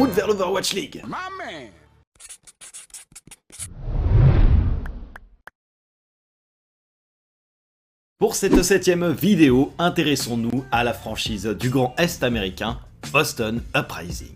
route 0.00 0.12
vers 0.12 0.28
l'Overwatch 0.28 0.72
League 0.72 1.02
Pour 8.18 8.34
cette 8.34 8.62
septième 8.62 9.12
vidéo, 9.12 9.74
intéressons-nous 9.78 10.64
à 10.72 10.84
la 10.84 10.94
franchise 10.94 11.44
du 11.44 11.68
Grand 11.68 11.94
Est 11.98 12.22
américain, 12.22 12.78
Boston 13.12 13.60
Uprising. 13.76 14.34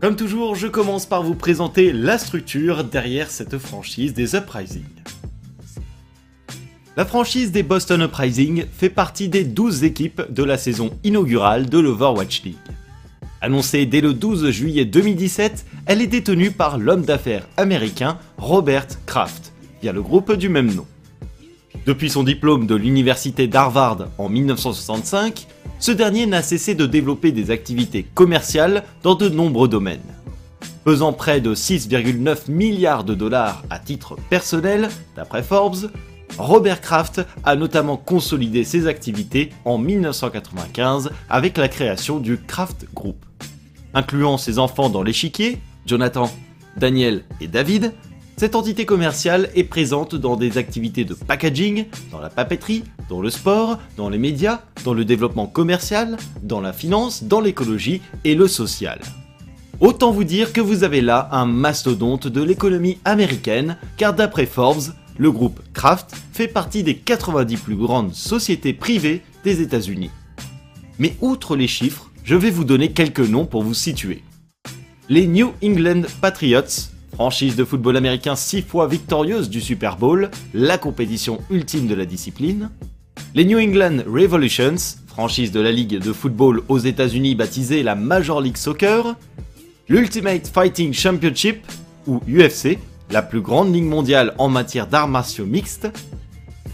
Comme 0.00 0.14
toujours, 0.14 0.54
je 0.54 0.68
commence 0.68 1.06
par 1.06 1.24
vous 1.24 1.34
présenter 1.34 1.92
la 1.92 2.16
structure 2.16 2.84
derrière 2.84 3.28
cette 3.28 3.58
franchise 3.58 4.14
des 4.14 4.36
Uprising. 4.36 4.84
La 6.96 7.04
franchise 7.04 7.50
des 7.50 7.64
Boston 7.64 8.02
Uprising 8.02 8.66
fait 8.70 8.88
partie 8.88 9.28
des 9.28 9.42
12 9.42 9.82
équipes 9.82 10.22
de 10.30 10.44
la 10.44 10.56
saison 10.56 10.90
inaugurale 11.02 11.68
de 11.68 11.80
l'Overwatch 11.80 12.44
League. 12.44 12.54
Annoncée 13.40 13.84
dès 13.84 14.00
le 14.00 14.14
12 14.14 14.50
juillet 14.50 14.84
2017, 14.84 15.66
elle 15.86 16.00
est 16.00 16.06
détenue 16.06 16.52
par 16.52 16.78
l'homme 16.78 17.02
d'affaires 17.02 17.48
américain 17.56 18.16
Robert 18.38 18.86
Kraft, 19.06 19.52
via 19.82 19.90
le 19.90 20.02
groupe 20.02 20.34
du 20.34 20.48
même 20.48 20.72
nom. 20.72 20.86
Depuis 21.84 22.10
son 22.10 22.22
diplôme 22.22 22.68
de 22.68 22.76
l'université 22.76 23.48
d'Harvard 23.48 24.06
en 24.16 24.28
1965, 24.28 25.48
ce 25.80 25.90
dernier 25.90 26.26
n'a 26.26 26.42
cessé 26.42 26.76
de 26.76 26.86
développer 26.86 27.32
des 27.32 27.50
activités 27.50 28.04
commerciales 28.14 28.84
dans 29.02 29.16
de 29.16 29.28
nombreux 29.28 29.66
domaines. 29.66 29.98
Pesant 30.84 31.12
près 31.12 31.40
de 31.40 31.56
6,9 31.56 32.52
milliards 32.52 33.02
de 33.02 33.14
dollars 33.14 33.64
à 33.68 33.80
titre 33.80 34.16
personnel, 34.30 34.90
d'après 35.16 35.42
Forbes, 35.42 35.90
Robert 36.38 36.80
Kraft 36.80 37.20
a 37.44 37.56
notamment 37.56 37.96
consolidé 37.96 38.64
ses 38.64 38.86
activités 38.86 39.50
en 39.64 39.78
1995 39.78 41.10
avec 41.30 41.56
la 41.58 41.68
création 41.68 42.18
du 42.18 42.38
Kraft 42.38 42.86
Group 42.94 43.24
incluant 43.94 44.36
ses 44.36 44.58
enfants 44.58 44.90
dans 44.90 45.02
l'échiquier, 45.02 45.58
Jonathan, 45.86 46.30
Daniel 46.76 47.24
et 47.40 47.46
David, 47.46 47.92
cette 48.36 48.56
entité 48.56 48.84
commerciale 48.84 49.48
est 49.54 49.64
présente 49.64 50.16
dans 50.16 50.34
des 50.36 50.58
activités 50.58 51.04
de 51.04 51.14
packaging, 51.14 51.86
dans 52.10 52.18
la 52.18 52.30
papeterie, 52.30 52.82
dans 53.08 53.22
le 53.22 53.30
sport, 53.30 53.78
dans 53.96 54.08
les 54.08 54.18
médias, 54.18 54.62
dans 54.84 54.92
le 54.92 55.04
développement 55.04 55.46
commercial, 55.46 56.16
dans 56.42 56.60
la 56.60 56.72
finance, 56.72 57.22
dans 57.22 57.40
l'écologie 57.40 58.02
et 58.24 58.34
le 58.34 58.48
social. 58.48 59.00
Autant 59.78 60.10
vous 60.10 60.24
dire 60.24 60.52
que 60.52 60.60
vous 60.60 60.82
avez 60.82 61.00
là 61.00 61.28
un 61.30 61.46
mastodonte 61.46 62.26
de 62.26 62.42
l'économie 62.42 62.98
américaine, 63.04 63.76
car 63.96 64.14
d'après 64.14 64.46
Forbes, 64.46 64.92
le 65.16 65.30
groupe 65.30 65.60
Kraft 65.72 66.14
fait 66.32 66.48
partie 66.48 66.82
des 66.82 66.96
90 66.96 67.56
plus 67.56 67.76
grandes 67.76 68.14
sociétés 68.14 68.72
privées 68.72 69.22
des 69.44 69.60
États-Unis. 69.60 70.10
Mais 70.98 71.16
outre 71.20 71.56
les 71.56 71.68
chiffres, 71.68 72.10
je 72.24 72.34
vais 72.34 72.50
vous 72.50 72.64
donner 72.64 72.92
quelques 72.92 73.20
noms 73.20 73.46
pour 73.46 73.62
vous 73.62 73.74
situer. 73.74 74.22
Les 75.08 75.26
New 75.26 75.52
England 75.62 76.02
Patriots, 76.20 76.90
franchise 77.12 77.56
de 77.56 77.64
football 77.64 77.96
américain 77.96 78.36
six 78.36 78.62
fois 78.62 78.88
victorieuse 78.88 79.50
du 79.50 79.60
Super 79.60 79.96
Bowl, 79.96 80.30
la 80.54 80.78
compétition 80.78 81.40
ultime 81.50 81.86
de 81.86 81.94
la 81.94 82.06
discipline. 82.06 82.70
Les 83.34 83.44
New 83.44 83.58
England 83.58 83.98
Revolutions, 84.06 84.76
franchise 85.06 85.52
de 85.52 85.60
la 85.60 85.72
ligue 85.72 85.98
de 85.98 86.12
football 86.12 86.62
aux 86.68 86.78
États-Unis 86.78 87.34
baptisée 87.34 87.82
la 87.82 87.94
Major 87.94 88.40
League 88.40 88.56
Soccer. 88.56 89.14
L'Ultimate 89.88 90.48
Fighting 90.48 90.94
Championship, 90.94 91.66
ou 92.06 92.20
UFC, 92.28 92.78
la 93.14 93.22
plus 93.22 93.42
grande 93.42 93.72
ligue 93.72 93.84
mondiale 93.84 94.34
en 94.38 94.48
matière 94.48 94.88
d'arts 94.88 95.06
martiaux 95.06 95.46
mixtes 95.46 95.86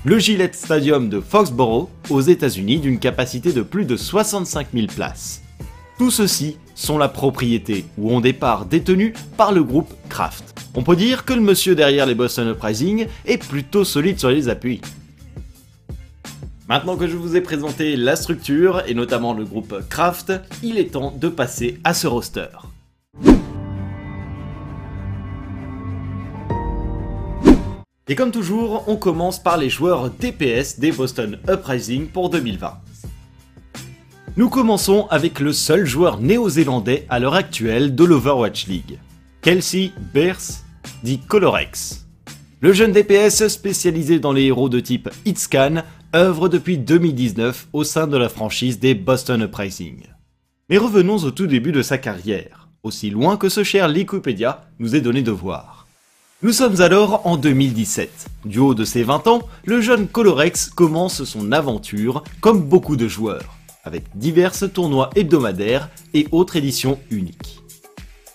le 0.07 0.19
Gillette 0.19 0.55
Stadium 0.55 1.11
de 1.11 1.21
Foxborough 1.21 1.91
aux 2.09 2.23
États-Unis 2.23 2.79
d'une 2.79 2.99
capacité 2.99 3.53
de 3.53 3.61
plus 3.61 3.85
de 3.85 3.95
65 3.95 4.69
000 4.73 4.87
places. 4.87 5.43
Tout 5.99 6.11
ceci 6.11 6.57
sont 6.75 6.97
la 6.97 7.11
propriété 7.11 7.85
ou 7.99 8.11
ont 8.11 8.21
départ 8.21 8.65
détenus 8.65 9.13
par 9.37 9.53
le 9.53 9.63
groupe 9.63 9.93
Kraft. 10.09 10.59
On 10.75 10.83
peut 10.83 10.97
dire 10.97 11.27
que 11.27 11.35
le 11.35 11.43
monsieur 11.43 11.75
derrière 11.75 12.07
les 12.07 12.15
Boston 12.15 12.49
Uprising 12.49 13.07
est 13.27 13.47
plutôt 13.47 13.85
solide 13.85 14.19
sur 14.19 14.31
les 14.31 14.49
appuis. 14.49 14.81
Maintenant 16.71 16.97
que 16.97 17.07
je 17.07 17.17
vous 17.19 17.37
ai 17.37 17.43
présenté 17.43 17.97
la 17.97 18.17
structure 18.17 18.83
et 18.87 18.95
notamment 18.95 19.35
le 19.35 19.45
groupe 19.45 19.87
Kraft, 19.91 20.33
il 20.63 20.79
est 20.79 20.93
temps 20.93 21.13
de 21.15 21.29
passer 21.29 21.79
à 21.85 21.93
ce 21.93 22.07
roster. 22.07 22.49
Et 28.11 28.17
comme 28.17 28.33
toujours, 28.33 28.83
on 28.89 28.97
commence 28.97 29.41
par 29.41 29.57
les 29.57 29.71
joueurs 29.71 30.11
DPS 30.11 30.81
des 30.81 30.91
Boston 30.91 31.39
Uprising 31.49 32.09
pour 32.09 32.29
2020. 32.29 32.77
Nous 34.37 34.49
commençons 34.49 35.07
avec 35.11 35.39
le 35.39 35.53
seul 35.53 35.87
joueur 35.87 36.21
néo-zélandais 36.21 37.07
à 37.09 37.21
l'heure 37.21 37.37
actuelle 37.37 37.95
de 37.95 38.03
l'Overwatch 38.03 38.67
League, 38.67 38.99
Kelsey 39.43 39.93
Bears, 40.13 40.65
dit 41.05 41.21
Colorex. 41.21 42.05
Le 42.61 42.73
jeune 42.73 42.91
DPS 42.91 43.47
spécialisé 43.47 44.19
dans 44.19 44.33
les 44.33 44.47
héros 44.47 44.69
de 44.69 44.81
type 44.81 45.09
Hitscan 45.25 45.85
œuvre 46.13 46.49
depuis 46.49 46.79
2019 46.79 47.69
au 47.73 47.85
sein 47.85 48.09
de 48.09 48.17
la 48.17 48.29
franchise 48.29 48.81
des 48.81 48.97
Boston 48.97 49.43
Uprising. 49.43 50.03
Mais 50.69 50.79
revenons 50.79 51.19
au 51.19 51.31
tout 51.31 51.47
début 51.47 51.71
de 51.71 51.83
sa 51.83 51.97
carrière, 51.97 52.71
aussi 52.83 53.11
loin 53.11 53.37
que 53.37 53.49
ce 53.49 53.63
cher 53.63 53.89
Wikipédia 53.89 54.69
nous 54.81 54.97
est 54.97 55.01
donné 55.01 55.23
de 55.23 55.31
voir. 55.31 55.80
Nous 56.43 56.53
sommes 56.53 56.81
alors 56.81 57.27
en 57.27 57.37
2017. 57.37 58.31
Du 58.47 58.61
haut 58.61 58.73
de 58.73 58.87
ses 58.87 59.03
20 59.03 59.27
ans, 59.27 59.43
le 59.67 59.83
jeune 59.83 60.09
Colorex 60.09 60.71
commence 60.71 61.25
son 61.25 61.53
aventure 61.53 62.25
comme 62.41 62.63
beaucoup 62.63 62.97
de 62.97 63.07
joueurs, 63.07 63.59
avec 63.85 64.05
divers 64.15 64.55
tournois 64.73 65.11
hebdomadaires 65.17 65.91
et 66.15 66.27
autres 66.33 66.57
éditions 66.57 66.99
uniques. 67.11 67.61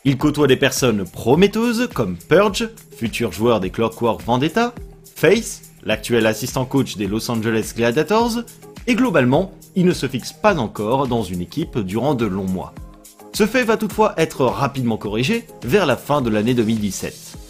Il 0.04 0.20
côtoie 0.20 0.46
des 0.46 0.56
personnes 0.56 1.04
prometteuses 1.04 1.90
comme 1.96 2.16
Purge, 2.16 2.70
futur 2.96 3.32
joueur 3.32 3.60
des 3.60 3.72
Clockwork 3.72 4.22
Vendetta, 4.22 4.76
Face, 5.16 5.72
l'actuel 5.84 6.28
assistant 6.28 6.66
coach 6.66 6.98
des 6.98 7.08
Los 7.08 7.32
Angeles 7.32 7.74
Gladiators, 7.76 8.44
et 8.86 8.94
globalement, 8.94 9.52
il 9.76 9.88
ne 9.88 9.94
se 9.94 10.08
fixe 10.08 10.32
pas 10.32 10.56
encore 10.60 11.08
dans 11.08 11.24
une 11.24 11.42
équipe 11.42 11.80
durant 11.80 12.14
de 12.14 12.28
longs 12.28 12.44
mois. 12.44 12.76
Ce 13.34 13.48
fait 13.48 13.64
va 13.64 13.78
toutefois 13.78 14.14
être 14.18 14.46
rapidement 14.46 14.98
corrigé 14.98 15.48
vers 15.64 15.88
la 15.88 15.98
fin 15.98 16.22
de 16.22 16.30
l'année 16.30 16.54
2017. 16.54 17.45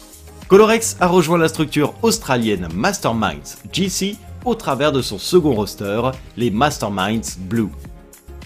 Colorex 0.48 0.96
a 1.00 1.08
rejoint 1.08 1.38
la 1.38 1.48
structure 1.48 1.92
australienne 2.02 2.68
Masterminds 2.72 3.56
GC 3.72 4.16
au 4.44 4.54
travers 4.54 4.92
de 4.92 5.02
son 5.02 5.18
second 5.18 5.54
roster, 5.54 6.00
les 6.36 6.52
Masterminds 6.52 7.36
Blue. 7.36 7.70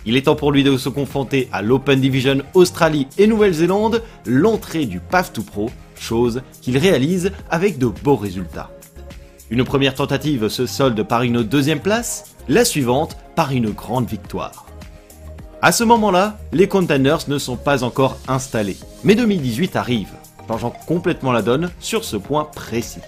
Il 0.06 0.16
est 0.16 0.22
temps 0.22 0.34
pour 0.34 0.50
lui 0.50 0.64
de 0.64 0.78
se 0.78 0.88
confronter 0.88 1.50
à 1.52 1.60
l'Open 1.60 2.00
Division 2.00 2.38
Australie 2.54 3.06
et 3.18 3.26
Nouvelle-Zélande, 3.26 4.02
l'entrée 4.24 4.86
du 4.86 4.98
PAF 4.98 5.34
2 5.34 5.42
Pro, 5.42 5.70
chose 5.94 6.40
qu'il 6.62 6.78
réalise 6.78 7.32
avec 7.50 7.76
de 7.76 7.88
beaux 7.88 8.16
résultats. 8.16 8.70
Une 9.50 9.64
première 9.64 9.94
tentative 9.94 10.48
se 10.48 10.64
solde 10.64 11.02
par 11.02 11.20
une 11.20 11.42
deuxième 11.42 11.80
place, 11.80 12.34
la 12.48 12.64
suivante 12.64 13.18
par 13.36 13.52
une 13.52 13.72
grande 13.72 14.08
victoire. 14.08 14.64
À 15.60 15.70
ce 15.70 15.84
moment-là, 15.84 16.38
les 16.52 16.66
containers 16.66 17.28
ne 17.28 17.36
sont 17.36 17.56
pas 17.56 17.84
encore 17.84 18.16
installés, 18.26 18.78
mais 19.04 19.14
2018 19.14 19.76
arrive 19.76 20.08
changeant 20.50 20.74
complètement 20.86 21.30
la 21.30 21.42
donne 21.42 21.70
sur 21.78 22.02
ce 22.02 22.16
point 22.16 22.42
précis. 22.44 23.02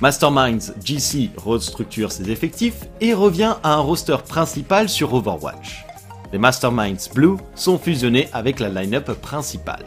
Masterminds 0.00 0.72
GC 0.84 1.30
restructure 1.36 2.10
ses 2.10 2.28
effectifs 2.28 2.88
et 3.00 3.14
revient 3.14 3.54
à 3.62 3.74
un 3.74 3.80
roster 3.80 4.16
principal 4.26 4.88
sur 4.88 5.14
Overwatch. 5.14 5.84
Les 6.32 6.38
Masterminds 6.38 7.08
Blue 7.14 7.36
sont 7.54 7.78
fusionnés 7.78 8.28
avec 8.32 8.58
la 8.58 8.68
line-up 8.68 9.12
principale. 9.20 9.84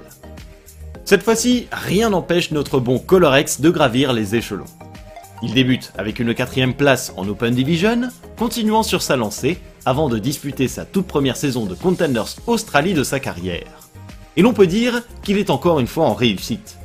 Cette 1.03 1.23
fois-ci, 1.23 1.67
rien 1.73 2.11
n'empêche 2.11 2.51
notre 2.51 2.79
bon 2.79 2.97
Colorex 2.97 3.59
de 3.59 3.69
gravir 3.69 4.13
les 4.13 4.35
échelons. 4.35 4.71
Il 5.41 5.53
débute 5.53 5.91
avec 5.97 6.19
une 6.19 6.33
quatrième 6.33 6.73
place 6.73 7.11
en 7.17 7.27
Open 7.27 7.53
Division, 7.53 8.09
continuant 8.37 8.83
sur 8.83 9.01
sa 9.01 9.17
lancée 9.17 9.59
avant 9.85 10.07
de 10.07 10.17
disputer 10.17 10.69
sa 10.69 10.85
toute 10.85 11.07
première 11.07 11.35
saison 11.35 11.65
de 11.65 11.75
Contenders 11.75 12.37
Australie 12.47 12.93
de 12.93 13.03
sa 13.03 13.19
carrière. 13.19 13.82
Et 14.35 14.41
l'on 14.41 14.53
peut 14.53 14.67
dire 14.67 15.03
qu'il 15.21 15.37
est 15.37 15.49
encore 15.49 15.79
une 15.79 15.87
fois 15.87 16.05
en 16.05 16.13
réussite. 16.13 16.77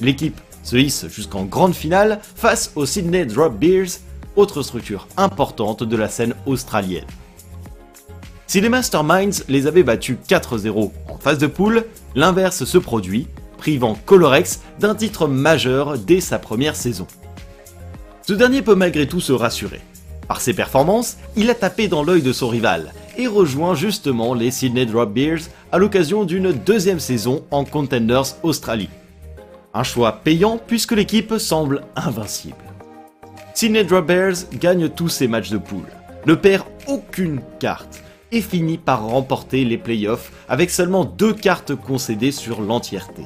L'équipe 0.00 0.40
se 0.62 0.76
hisse 0.76 1.06
jusqu'en 1.08 1.44
grande 1.44 1.74
finale 1.74 2.20
face 2.34 2.72
aux 2.74 2.86
Sydney 2.86 3.26
Drop 3.26 3.54
Beers, 3.54 4.00
autre 4.36 4.62
structure 4.62 5.06
importante 5.16 5.82
de 5.82 5.96
la 5.96 6.08
scène 6.08 6.34
australienne. 6.46 7.04
Si 8.46 8.60
les 8.60 8.68
Masterminds 8.68 9.44
les 9.48 9.66
avaient 9.66 9.82
battus 9.82 10.16
4-0 10.28 10.90
en 11.08 11.18
phase 11.18 11.38
de 11.38 11.46
poule, 11.46 11.84
l'inverse 12.14 12.64
se 12.64 12.78
produit, 12.78 13.26
privant 13.58 13.96
Colorex 14.06 14.60
d'un 14.80 14.94
titre 14.94 15.26
majeur 15.26 15.98
dès 15.98 16.20
sa 16.20 16.38
première 16.38 16.76
saison. 16.76 17.06
Ce 18.26 18.32
dernier 18.32 18.62
peut 18.62 18.74
malgré 18.74 19.06
tout 19.06 19.20
se 19.20 19.32
rassurer. 19.32 19.80
Par 20.28 20.40
ses 20.40 20.54
performances, 20.54 21.18
il 21.36 21.50
a 21.50 21.54
tapé 21.54 21.88
dans 21.88 22.02
l'œil 22.02 22.22
de 22.22 22.32
son 22.32 22.48
rival 22.48 22.92
et 23.18 23.26
rejoint 23.26 23.74
justement 23.74 24.34
les 24.34 24.50
Sydney 24.50 24.86
Drop 24.86 25.12
Beers 25.12 25.48
à 25.72 25.78
l'occasion 25.78 26.24
d'une 26.24 26.52
deuxième 26.52 27.00
saison 27.00 27.44
en 27.50 27.64
Contenders 27.64 28.36
Australie. 28.42 28.90
Un 29.72 29.82
choix 29.82 30.12
payant 30.12 30.58
puisque 30.58 30.92
l'équipe 30.92 31.34
semble 31.38 31.82
invincible. 31.96 32.54
Sydney 33.54 33.84
Drop 33.84 34.06
Bears 34.06 34.36
gagne 34.54 34.88
tous 34.88 35.08
ses 35.08 35.28
matchs 35.28 35.50
de 35.50 35.58
poule, 35.58 35.88
ne 36.26 36.34
perd 36.34 36.64
aucune 36.86 37.40
carte 37.60 38.02
et 38.32 38.40
finit 38.40 38.78
par 38.78 39.06
remporter 39.06 39.64
les 39.64 39.78
playoffs 39.78 40.32
avec 40.48 40.70
seulement 40.70 41.04
deux 41.04 41.32
cartes 41.32 41.74
concédées 41.74 42.32
sur 42.32 42.60
l'entièreté. 42.60 43.22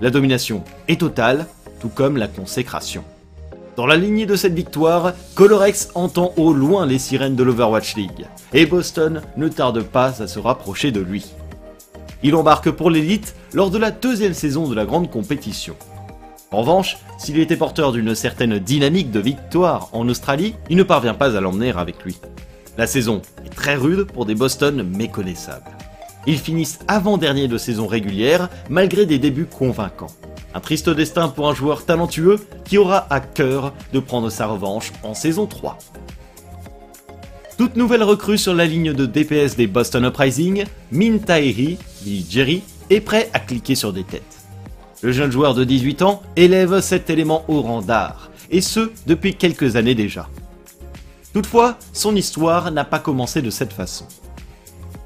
La 0.00 0.10
domination 0.10 0.62
est 0.88 1.00
totale, 1.00 1.46
tout 1.80 1.88
comme 1.88 2.16
la 2.16 2.28
consécration. 2.28 3.04
Dans 3.80 3.86
la 3.86 3.96
lignée 3.96 4.26
de 4.26 4.36
cette 4.36 4.52
victoire, 4.52 5.14
Colorex 5.34 5.88
entend 5.94 6.34
au 6.36 6.52
loin 6.52 6.84
les 6.84 6.98
sirènes 6.98 7.34
de 7.34 7.42
l'Overwatch 7.42 7.96
League, 7.96 8.26
et 8.52 8.66
Boston 8.66 9.22
ne 9.38 9.48
tarde 9.48 9.80
pas 9.84 10.20
à 10.20 10.26
se 10.26 10.38
rapprocher 10.38 10.92
de 10.92 11.00
lui. 11.00 11.24
Il 12.22 12.34
embarque 12.34 12.70
pour 12.70 12.90
l'élite 12.90 13.34
lors 13.54 13.70
de 13.70 13.78
la 13.78 13.90
deuxième 13.90 14.34
saison 14.34 14.68
de 14.68 14.74
la 14.74 14.84
grande 14.84 15.10
compétition. 15.10 15.76
En 16.50 16.60
revanche, 16.60 16.98
s'il 17.16 17.38
était 17.38 17.56
porteur 17.56 17.92
d'une 17.92 18.14
certaine 18.14 18.58
dynamique 18.58 19.10
de 19.10 19.20
victoire 19.20 19.88
en 19.92 20.06
Australie, 20.10 20.56
il 20.68 20.76
ne 20.76 20.82
parvient 20.82 21.14
pas 21.14 21.34
à 21.34 21.40
l'emmener 21.40 21.72
avec 21.74 22.04
lui. 22.04 22.18
La 22.76 22.86
saison 22.86 23.22
est 23.46 23.54
très 23.54 23.76
rude 23.76 24.04
pour 24.12 24.26
des 24.26 24.34
Boston 24.34 24.82
méconnaissables. 24.82 25.70
Ils 26.26 26.38
finissent 26.38 26.80
avant-dernier 26.86 27.48
de 27.48 27.56
saison 27.56 27.86
régulière 27.86 28.50
malgré 28.68 29.06
des 29.06 29.18
débuts 29.18 29.46
convaincants. 29.46 30.14
Un 30.52 30.60
triste 30.60 30.90
destin 30.90 31.28
pour 31.28 31.48
un 31.48 31.54
joueur 31.54 31.84
talentueux 31.84 32.38
qui 32.64 32.76
aura 32.76 33.06
à 33.10 33.20
cœur 33.20 33.72
de 33.92 34.00
prendre 34.00 34.30
sa 34.30 34.46
revanche 34.46 34.92
en 35.02 35.14
saison 35.14 35.46
3. 35.46 35.78
Toute 37.56 37.76
nouvelle 37.76 38.02
recrue 38.02 38.38
sur 38.38 38.54
la 38.54 38.64
ligne 38.64 38.92
de 38.92 39.06
DPS 39.06 39.54
des 39.54 39.66
Boston 39.66 40.06
Uprising, 40.06 40.64
Min 40.90 41.18
Taeri, 41.18 41.78
dit 42.02 42.26
Jerry, 42.28 42.62
est 42.88 43.00
prêt 43.00 43.30
à 43.32 43.38
cliquer 43.38 43.74
sur 43.74 43.92
des 43.92 44.02
têtes. 44.02 44.38
Le 45.02 45.12
jeune 45.12 45.30
joueur 45.30 45.54
de 45.54 45.64
18 45.64 46.02
ans 46.02 46.22
élève 46.36 46.80
cet 46.80 47.10
élément 47.10 47.44
au 47.48 47.62
rang 47.62 47.82
d'art, 47.82 48.30
et 48.50 48.60
ce 48.60 48.90
depuis 49.06 49.34
quelques 49.34 49.76
années 49.76 49.94
déjà. 49.94 50.28
Toutefois, 51.32 51.76
son 51.92 52.16
histoire 52.16 52.70
n'a 52.72 52.84
pas 52.84 52.98
commencé 52.98 53.40
de 53.40 53.50
cette 53.50 53.72
façon. 53.72 54.06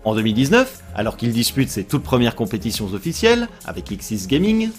En 0.04 0.14
2019, 0.14 0.82
alors 0.94 1.16
qu'il 1.16 1.32
dispute 1.32 1.70
ses 1.70 1.84
toutes 1.84 2.02
premières 2.02 2.36
compétitions 2.36 2.92
officielles 2.92 3.48
avec 3.64 3.90
X6 3.90 4.26
Gaming, 4.26 4.70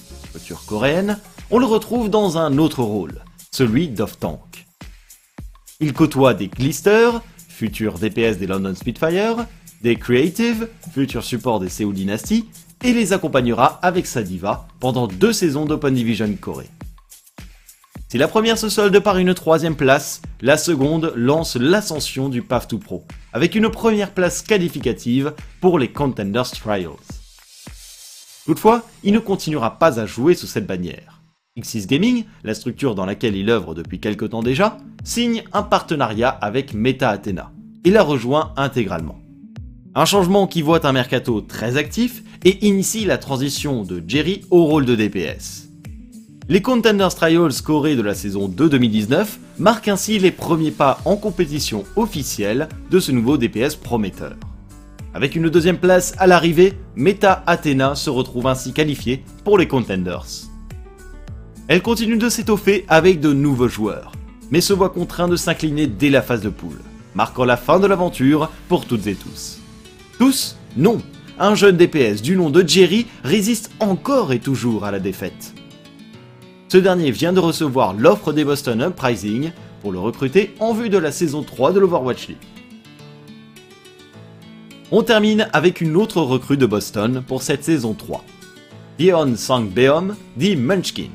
coréenne, 0.68 1.18
on 1.50 1.58
le 1.58 1.66
retrouve 1.66 2.10
dans 2.10 2.38
un 2.38 2.58
autre 2.58 2.84
rôle, 2.84 3.24
celui 3.52 3.88
d'off-tank. 3.88 4.68
Il 5.80 5.94
côtoie 5.94 6.34
des 6.34 6.48
Glister, 6.48 7.10
futurs 7.50 7.98
DPS 7.98 8.38
des 8.38 8.48
London 8.48 8.76
Spitfire, 8.76 9.48
des 9.82 9.96
Creative, 9.96 10.68
futurs 10.94 11.24
supports 11.24 11.60
des 11.60 11.70
Seoul 11.70 11.94
Dynasty, 11.94 12.46
et 12.84 12.94
les 12.94 13.14
accompagnera 13.14 13.80
avec 13.82 14.06
sa 14.06 14.22
diva 14.22 14.68
pendant 14.80 15.08
deux 15.08 15.34
saisons 15.34 15.66
d'Open 15.66 15.94
Division 15.94 16.32
Corée. 16.40 16.70
Si 18.10 18.20
la 18.20 18.28
première 18.28 18.58
se 18.58 18.70
solde 18.70 19.00
par 19.00 19.18
une 19.18 19.34
troisième 19.34 19.76
place, 19.76 20.22
la 20.42 20.58
seconde 20.58 21.12
lance 21.16 21.56
l'ascension 21.56 22.30
du 22.30 22.44
Path 22.44 22.68
to 22.68 22.78
Pro, 22.78 23.04
avec 23.36 23.54
une 23.54 23.68
première 23.70 24.12
place 24.12 24.42
qualificative 24.42 25.34
pour 25.60 25.78
les 25.78 25.90
Contenders 25.90 26.50
Trials. 26.52 26.92
Toutefois, 28.46 28.84
il 29.04 29.12
ne 29.12 29.20
continuera 29.20 29.78
pas 29.78 30.00
à 30.00 30.06
jouer 30.06 30.36
sous 30.36 30.48
cette 30.48 30.66
bannière. 30.66 31.22
X6 31.60 31.86
Gaming, 31.86 32.24
la 32.46 32.54
structure 32.54 32.96
dans 32.96 33.06
laquelle 33.06 33.36
il 33.36 33.50
œuvre 33.50 33.76
depuis 33.76 34.00
quelque 34.00 34.24
temps 34.24 34.42
déjà, 34.42 34.78
signe 35.04 35.44
un 35.52 35.64
partenariat 35.64 36.30
avec 36.30 36.74
Meta 36.74 37.10
Athena 37.10 37.52
et 37.84 37.92
la 37.92 38.04
rejoint 38.04 38.54
intégralement. 38.56 39.20
Un 39.96 40.06
changement 40.06 40.48
qui 40.48 40.62
voit 40.62 40.88
un 40.88 40.94
mercato 40.94 41.42
très 41.42 41.76
actif 41.76 42.24
et 42.46 42.66
initie 42.66 43.04
la 43.04 43.18
transition 43.18 43.84
de 43.84 44.02
Jerry 44.08 44.46
au 44.50 44.64
rôle 44.64 44.86
de 44.86 44.96
DPS. 44.96 45.65
Les 46.48 46.62
Contenders 46.62 47.16
Trials 47.16 47.54
scorés 47.54 47.96
de 47.96 48.04
la 48.04 48.14
saison 48.14 48.48
2 48.48 48.70
2019 48.70 49.40
marquent 49.58 49.88
ainsi 49.88 50.20
les 50.20 50.30
premiers 50.30 50.70
pas 50.70 51.02
en 51.04 51.16
compétition 51.16 51.86
officielle 51.96 52.70
de 52.92 53.00
ce 53.00 53.12
nouveau 53.12 53.38
DPS 53.38 53.76
prometteur. 53.76 54.36
Avec 55.16 55.36
une 55.36 55.50
deuxième 55.50 55.80
place 55.80 56.14
à 56.20 56.28
l'arrivée, 56.28 56.74
Meta 56.96 57.42
Athena 57.48 57.96
se 57.96 58.12
retrouve 58.12 58.46
ainsi 58.46 58.74
qualifiée 58.74 59.24
pour 59.44 59.58
les 59.58 59.68
Contenders. 59.68 60.28
Elle 61.68 61.82
continue 61.82 62.18
de 62.18 62.30
s'étoffer 62.30 62.86
avec 62.90 63.20
de 63.20 63.34
nouveaux 63.34 63.68
joueurs, 63.68 64.12
mais 64.52 64.62
se 64.62 64.74
voit 64.74 64.92
contraint 64.92 65.28
de 65.28 65.38
s'incliner 65.38 65.88
dès 65.88 66.12
la 66.12 66.22
phase 66.22 66.42
de 66.42 66.50
poule, 66.50 66.80
marquant 67.16 67.46
la 67.46 67.58
fin 67.58 67.80
de 67.80 67.88
l'aventure 67.88 68.52
pour 68.70 68.86
toutes 68.86 69.08
et 69.08 69.16
tous. 69.16 69.62
Tous 70.20 70.58
Non 70.78 71.02
Un 71.40 71.56
jeune 71.56 71.78
DPS 71.78 72.22
du 72.22 72.38
nom 72.38 72.52
de 72.52 72.64
Jerry 72.68 73.08
résiste 73.24 73.72
encore 73.80 74.32
et 74.32 74.40
toujours 74.40 74.86
à 74.86 74.92
la 74.92 75.00
défaite. 75.00 75.56
Ce 76.76 76.80
dernier 76.82 77.10
vient 77.12 77.32
de 77.32 77.40
recevoir 77.40 77.94
l'offre 77.94 78.34
des 78.34 78.44
Boston 78.44 78.82
Uprising 78.90 79.54
pour 79.82 79.94
le 79.94 80.00
recruter 80.00 80.54
en 80.60 80.74
vue 80.74 80.90
de 80.90 80.98
la 80.98 81.14
saison 81.14 81.42
3 81.42 81.72
de 81.72 81.80
l'Overwatch 81.80 82.28
League. 82.28 82.38
On 84.92 85.02
termine 85.02 85.48
avec 85.54 85.80
une 85.80 85.96
autre 85.96 86.20
recrue 86.20 86.58
de 86.58 86.66
Boston 86.66 87.24
pour 87.26 87.44
cette 87.44 87.64
saison 87.64 87.94
3. 87.94 88.26
Dion 89.00 89.38
Sang-beom 89.38 90.18
dit 90.36 90.58
Munchkin. 90.58 91.12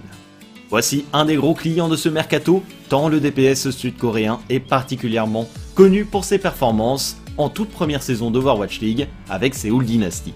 Voici 0.71 1.05
un 1.13 1.27
des 1.27 1.37
gros 1.37 1.53
clients 1.53 1.91
de 1.91 1.97
ce 1.97 2.09
mercato, 2.09 2.63
tant 2.89 3.11
le 3.11 3.21
DPS 3.21 3.69
sud-coréen 3.69 4.41
est 4.49 4.61
particulièrement 4.61 5.47
connu 5.75 6.07
pour 6.07 6.25
ses 6.25 6.39
performances 6.39 7.19
en 7.37 7.51
toute 7.51 7.69
première 7.69 8.03
saison 8.03 8.31
d'Overwatch 8.31 8.81
League 8.81 9.09
avec 9.29 9.55
Seoul 9.55 9.85
Dynasty. 9.85 10.33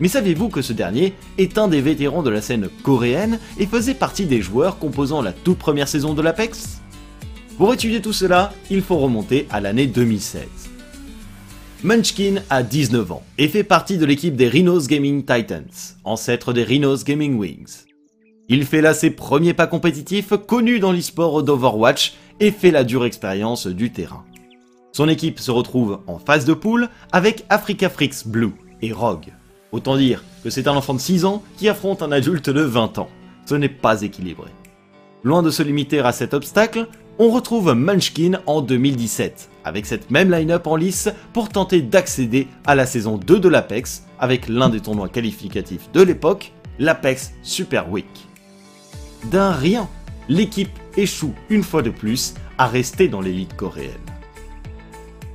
Mais 0.00 0.08
saviez-vous 0.08 0.48
que 0.48 0.62
ce 0.62 0.72
dernier 0.72 1.14
est 1.38 1.58
un 1.58 1.68
des 1.68 1.80
vétérans 1.80 2.22
de 2.22 2.30
la 2.30 2.42
scène 2.42 2.68
coréenne 2.82 3.38
et 3.58 3.66
faisait 3.66 3.94
partie 3.94 4.26
des 4.26 4.42
joueurs 4.42 4.78
composant 4.78 5.22
la 5.22 5.32
toute 5.32 5.58
première 5.58 5.88
saison 5.88 6.14
de 6.14 6.22
l'Apex? 6.22 6.80
Pour 7.58 7.72
étudier 7.72 8.00
tout 8.00 8.12
cela, 8.12 8.52
il 8.70 8.82
faut 8.82 8.98
remonter 8.98 9.46
à 9.50 9.60
l'année 9.60 9.86
2016. 9.86 10.42
Munchkin 11.84 12.42
a 12.48 12.62
19 12.62 13.12
ans 13.12 13.22
et 13.38 13.48
fait 13.48 13.64
partie 13.64 13.98
de 13.98 14.06
l'équipe 14.06 14.36
des 14.36 14.48
Rhinos 14.48 14.86
Gaming 14.86 15.24
Titans, 15.24 15.96
ancêtre 16.04 16.52
des 16.52 16.62
Rhinos 16.62 17.04
Gaming 17.04 17.36
Wings. 17.36 17.86
Il 18.48 18.66
fait 18.66 18.80
là 18.80 18.94
ses 18.94 19.10
premiers 19.10 19.54
pas 19.54 19.66
compétitifs 19.66 20.32
connus 20.46 20.78
dans 20.78 20.92
l'e-sport 20.92 21.42
d'Overwatch 21.42 22.14
et 22.40 22.50
fait 22.50 22.70
la 22.70 22.84
dure 22.84 23.04
expérience 23.04 23.66
du 23.66 23.92
terrain. 23.92 24.24
Son 24.92 25.08
équipe 25.08 25.40
se 25.40 25.50
retrouve 25.50 26.00
en 26.06 26.18
phase 26.18 26.44
de 26.44 26.54
poule 26.54 26.88
avec 27.12 27.44
Africa 27.48 27.88
Freaks 27.88 28.26
Blue 28.26 28.52
et 28.80 28.92
Rogue. 28.92 29.32
Autant 29.72 29.96
dire 29.96 30.22
que 30.44 30.50
c'est 30.50 30.68
un 30.68 30.76
enfant 30.76 30.92
de 30.92 31.00
6 31.00 31.24
ans 31.24 31.42
qui 31.56 31.68
affronte 31.68 32.02
un 32.02 32.12
adulte 32.12 32.50
de 32.50 32.60
20 32.60 32.98
ans. 32.98 33.08
Ce 33.46 33.54
n'est 33.54 33.70
pas 33.70 34.02
équilibré. 34.02 34.50
Loin 35.24 35.42
de 35.42 35.50
se 35.50 35.62
limiter 35.62 36.00
à 36.00 36.12
cet 36.12 36.34
obstacle, 36.34 36.88
on 37.18 37.30
retrouve 37.30 37.74
Munchkin 37.74 38.40
en 38.46 38.60
2017, 38.60 39.48
avec 39.64 39.86
cette 39.86 40.10
même 40.10 40.30
line-up 40.30 40.66
en 40.66 40.76
lice 40.76 41.08
pour 41.32 41.48
tenter 41.48 41.80
d'accéder 41.80 42.48
à 42.66 42.74
la 42.74 42.86
saison 42.86 43.16
2 43.16 43.40
de 43.40 43.48
l'Apex 43.48 44.04
avec 44.18 44.48
l'un 44.48 44.68
des 44.68 44.80
tournois 44.80 45.08
qualificatifs 45.08 45.90
de 45.92 46.02
l'époque, 46.02 46.52
l'Apex 46.78 47.32
Super 47.42 47.90
Week. 47.90 48.06
D'un 49.30 49.52
rien, 49.52 49.88
l'équipe 50.28 50.78
échoue 50.96 51.34
une 51.48 51.62
fois 51.62 51.82
de 51.82 51.90
plus 51.90 52.34
à 52.58 52.66
rester 52.66 53.08
dans 53.08 53.20
l'élite 53.20 53.56
coréenne. 53.56 53.92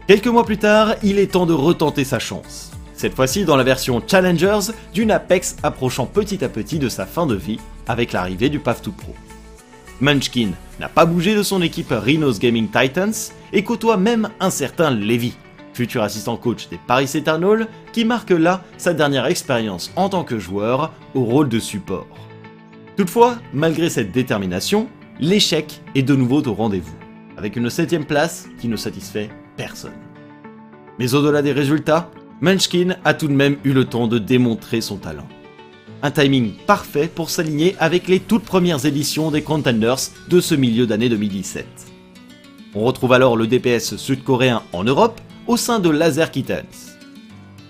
Quelques 0.07 0.27
mois 0.27 0.45
plus 0.45 0.57
tard, 0.57 0.95
il 1.03 1.19
est 1.19 1.33
temps 1.33 1.45
de 1.45 1.53
retenter 1.53 2.03
sa 2.03 2.19
chance. 2.19 2.71
Cette 2.97 3.13
fois-ci 3.13 3.45
dans 3.45 3.55
la 3.55 3.63
version 3.63 4.01
Challengers 4.05 4.71
d'une 4.91 5.11
Apex 5.11 5.57
approchant 5.61 6.07
petit 6.07 6.43
à 6.43 6.49
petit 6.49 6.79
de 6.79 6.89
sa 6.89 7.05
fin 7.05 7.27
de 7.27 7.35
vie 7.35 7.59
avec 7.87 8.11
l'arrivée 8.11 8.49
du 8.49 8.57
Path 8.57 8.81
to 8.81 8.91
Pro. 8.91 9.13
Munchkin 10.01 10.49
n'a 10.79 10.89
pas 10.89 11.05
bougé 11.05 11.35
de 11.35 11.43
son 11.43 11.61
équipe 11.61 11.91
Rhinos 11.91 12.39
Gaming 12.39 12.67
Titans 12.71 13.13
et 13.53 13.63
côtoie 13.63 13.97
même 13.97 14.29
un 14.39 14.49
certain 14.49 14.89
Levy, 14.89 15.35
futur 15.73 16.01
assistant 16.01 16.37
coach 16.37 16.69
des 16.69 16.79
Paris 16.87 17.11
Eternal, 17.13 17.67
qui 17.93 18.03
marque 18.03 18.31
là 18.31 18.63
sa 18.79 18.95
dernière 18.95 19.27
expérience 19.27 19.91
en 19.95 20.09
tant 20.09 20.23
que 20.23 20.39
joueur 20.39 20.91
au 21.13 21.23
rôle 21.23 21.49
de 21.49 21.59
support. 21.59 22.07
Toutefois, 22.95 23.37
malgré 23.53 23.91
cette 23.91 24.11
détermination, 24.11 24.87
l'échec 25.19 25.81
est 25.93 26.01
de 26.01 26.15
nouveau 26.15 26.41
au 26.41 26.53
rendez-vous, 26.55 26.97
avec 27.37 27.57
une 27.57 27.69
septième 27.69 28.05
place 28.05 28.47
qui 28.59 28.67
ne 28.67 28.75
satisfait 28.75 29.29
personne. 29.55 29.93
Mais 30.97 31.13
au-delà 31.13 31.43
des 31.43 31.51
résultats, 31.51 32.09
Munchkin 32.39 32.97
a 33.03 33.15
tout 33.15 33.27
de 33.27 33.33
même 33.33 33.57
eu 33.63 33.73
le 33.73 33.85
temps 33.85 34.07
de 34.07 34.19
démontrer 34.19 34.79
son 34.79 34.97
talent. 34.97 35.27
Un 36.03 36.11
timing 36.11 36.53
parfait 36.67 37.09
pour 37.13 37.31
s'aligner 37.31 37.75
avec 37.79 38.07
les 38.07 38.19
toutes 38.19 38.43
premières 38.43 38.85
éditions 38.85 39.31
des 39.31 39.41
Contenders 39.41 40.11
de 40.29 40.39
ce 40.39 40.53
milieu 40.53 40.85
d'année 40.85 41.09
2017. 41.09 41.65
On 42.75 42.83
retrouve 42.83 43.13
alors 43.13 43.37
le 43.37 43.47
DPS 43.47 43.95
sud-coréen 43.95 44.61
en 44.71 44.83
Europe 44.83 45.19
au 45.47 45.57
sein 45.57 45.79
de 45.79 45.89
Laser 45.89 46.29
Kittens. 46.29 46.97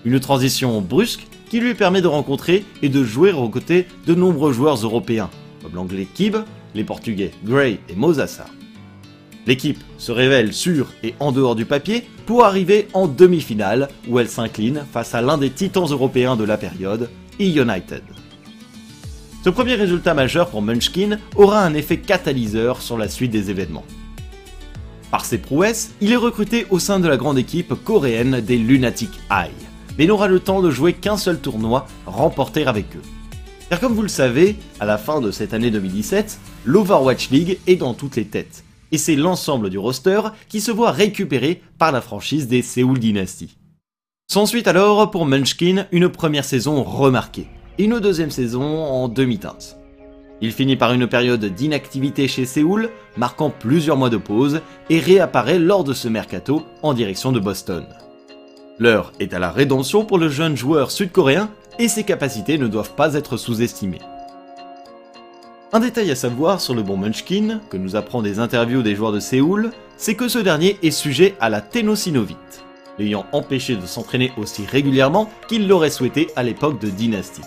Une 0.04 0.20
transition 0.20 0.82
brusque 0.82 1.26
qui 1.48 1.60
lui 1.60 1.72
permet 1.72 2.02
de 2.02 2.06
rencontrer 2.06 2.66
et 2.82 2.90
de 2.90 3.02
jouer 3.02 3.32
aux 3.32 3.48
côtés 3.48 3.86
de 4.06 4.14
nombreux 4.14 4.52
joueurs 4.52 4.76
européens, 4.76 5.30
comme 5.62 5.74
l'anglais 5.74 6.06
Kib, 6.12 6.36
les 6.74 6.84
portugais 6.84 7.30
Gray 7.42 7.78
et 7.88 7.96
Mosasa. 7.96 8.44
L'équipe 9.48 9.82
se 9.96 10.12
révèle 10.12 10.52
sur 10.52 10.88
et 11.02 11.14
en 11.20 11.32
dehors 11.32 11.54
du 11.54 11.64
papier 11.64 12.06
pour 12.26 12.44
arriver 12.44 12.86
en 12.92 13.08
demi-finale 13.08 13.88
où 14.06 14.18
elle 14.18 14.28
s'incline 14.28 14.84
face 14.92 15.14
à 15.14 15.22
l'un 15.22 15.38
des 15.38 15.48
titans 15.48 15.86
européens 15.86 16.36
de 16.36 16.44
la 16.44 16.58
période, 16.58 17.08
E-United. 17.40 18.02
Ce 19.42 19.48
premier 19.48 19.76
résultat 19.76 20.12
majeur 20.12 20.50
pour 20.50 20.60
Munchkin 20.60 21.18
aura 21.34 21.64
un 21.64 21.72
effet 21.72 21.96
catalyseur 21.96 22.82
sur 22.82 22.98
la 22.98 23.08
suite 23.08 23.30
des 23.30 23.48
événements. 23.48 23.86
Par 25.10 25.24
ses 25.24 25.38
prouesses, 25.38 25.92
il 26.02 26.12
est 26.12 26.16
recruté 26.16 26.66
au 26.68 26.78
sein 26.78 27.00
de 27.00 27.08
la 27.08 27.16
grande 27.16 27.38
équipe 27.38 27.72
coréenne 27.72 28.42
des 28.42 28.58
Lunatic 28.58 29.12
Eye, 29.30 29.48
mais 29.96 30.04
n'aura 30.04 30.28
le 30.28 30.40
temps 30.40 30.60
de 30.60 30.70
jouer 30.70 30.92
qu'un 30.92 31.16
seul 31.16 31.38
tournoi 31.38 31.86
remporté 32.04 32.66
avec 32.66 32.94
eux. 32.96 33.02
Car 33.70 33.80
comme 33.80 33.94
vous 33.94 34.02
le 34.02 34.08
savez, 34.08 34.56
à 34.78 34.84
la 34.84 34.98
fin 34.98 35.22
de 35.22 35.30
cette 35.30 35.54
année 35.54 35.70
2017, 35.70 36.38
l'Overwatch 36.66 37.30
League 37.30 37.58
est 37.66 37.76
dans 37.76 37.94
toutes 37.94 38.16
les 38.16 38.26
têtes, 38.26 38.64
et 38.92 38.98
c'est 38.98 39.16
l'ensemble 39.16 39.70
du 39.70 39.78
roster 39.78 40.20
qui 40.48 40.60
se 40.60 40.70
voit 40.70 40.90
récupéré 40.90 41.62
par 41.78 41.92
la 41.92 42.00
franchise 42.00 42.48
des 42.48 42.62
Seoul 42.62 42.98
Dynasty. 42.98 43.56
S'ensuit 44.30 44.68
alors 44.68 45.10
pour 45.10 45.24
Munchkin 45.24 45.86
une 45.90 46.08
première 46.08 46.44
saison 46.44 46.82
remarquée, 46.82 47.46
et 47.78 47.84
une 47.84 48.00
deuxième 48.00 48.30
saison 48.30 48.62
en 48.62 49.08
demi-teinte. 49.08 49.78
Il 50.40 50.52
finit 50.52 50.76
par 50.76 50.92
une 50.92 51.06
période 51.06 51.44
d'inactivité 51.44 52.28
chez 52.28 52.44
Séoul, 52.44 52.90
marquant 53.16 53.50
plusieurs 53.50 53.96
mois 53.96 54.10
de 54.10 54.16
pause, 54.16 54.60
et 54.90 55.00
réapparaît 55.00 55.58
lors 55.58 55.82
de 55.82 55.92
ce 55.92 56.08
mercato 56.08 56.64
en 56.82 56.94
direction 56.94 57.32
de 57.32 57.40
Boston. 57.40 57.86
L'heure 58.78 59.12
est 59.18 59.34
à 59.34 59.40
la 59.40 59.50
rédemption 59.50 60.04
pour 60.04 60.18
le 60.18 60.28
jeune 60.28 60.56
joueur 60.56 60.90
sud-coréen, 60.90 61.50
et 61.80 61.88
ses 61.88 62.04
capacités 62.04 62.58
ne 62.58 62.68
doivent 62.68 62.94
pas 62.94 63.14
être 63.14 63.36
sous-estimées. 63.36 64.00
Un 65.70 65.80
détail 65.80 66.10
à 66.10 66.14
savoir 66.14 66.62
sur 66.62 66.74
le 66.74 66.82
bon 66.82 66.96
Munchkin, 66.96 67.60
que 67.68 67.76
nous 67.76 67.94
apprend 67.94 68.22
des 68.22 68.38
interviews 68.38 68.80
des 68.80 68.94
joueurs 68.94 69.12
de 69.12 69.20
Séoul, 69.20 69.70
c'est 69.98 70.14
que 70.14 70.26
ce 70.26 70.38
dernier 70.38 70.78
est 70.82 70.90
sujet 70.90 71.34
à 71.40 71.50
la 71.50 71.60
ténosynovite, 71.60 72.64
l'ayant 72.98 73.26
empêché 73.32 73.76
de 73.76 73.84
s'entraîner 73.84 74.32
aussi 74.38 74.64
régulièrement 74.64 75.28
qu'il 75.46 75.68
l'aurait 75.68 75.90
souhaité 75.90 76.28
à 76.36 76.42
l'époque 76.42 76.80
de 76.80 76.88
Dynasty. 76.88 77.42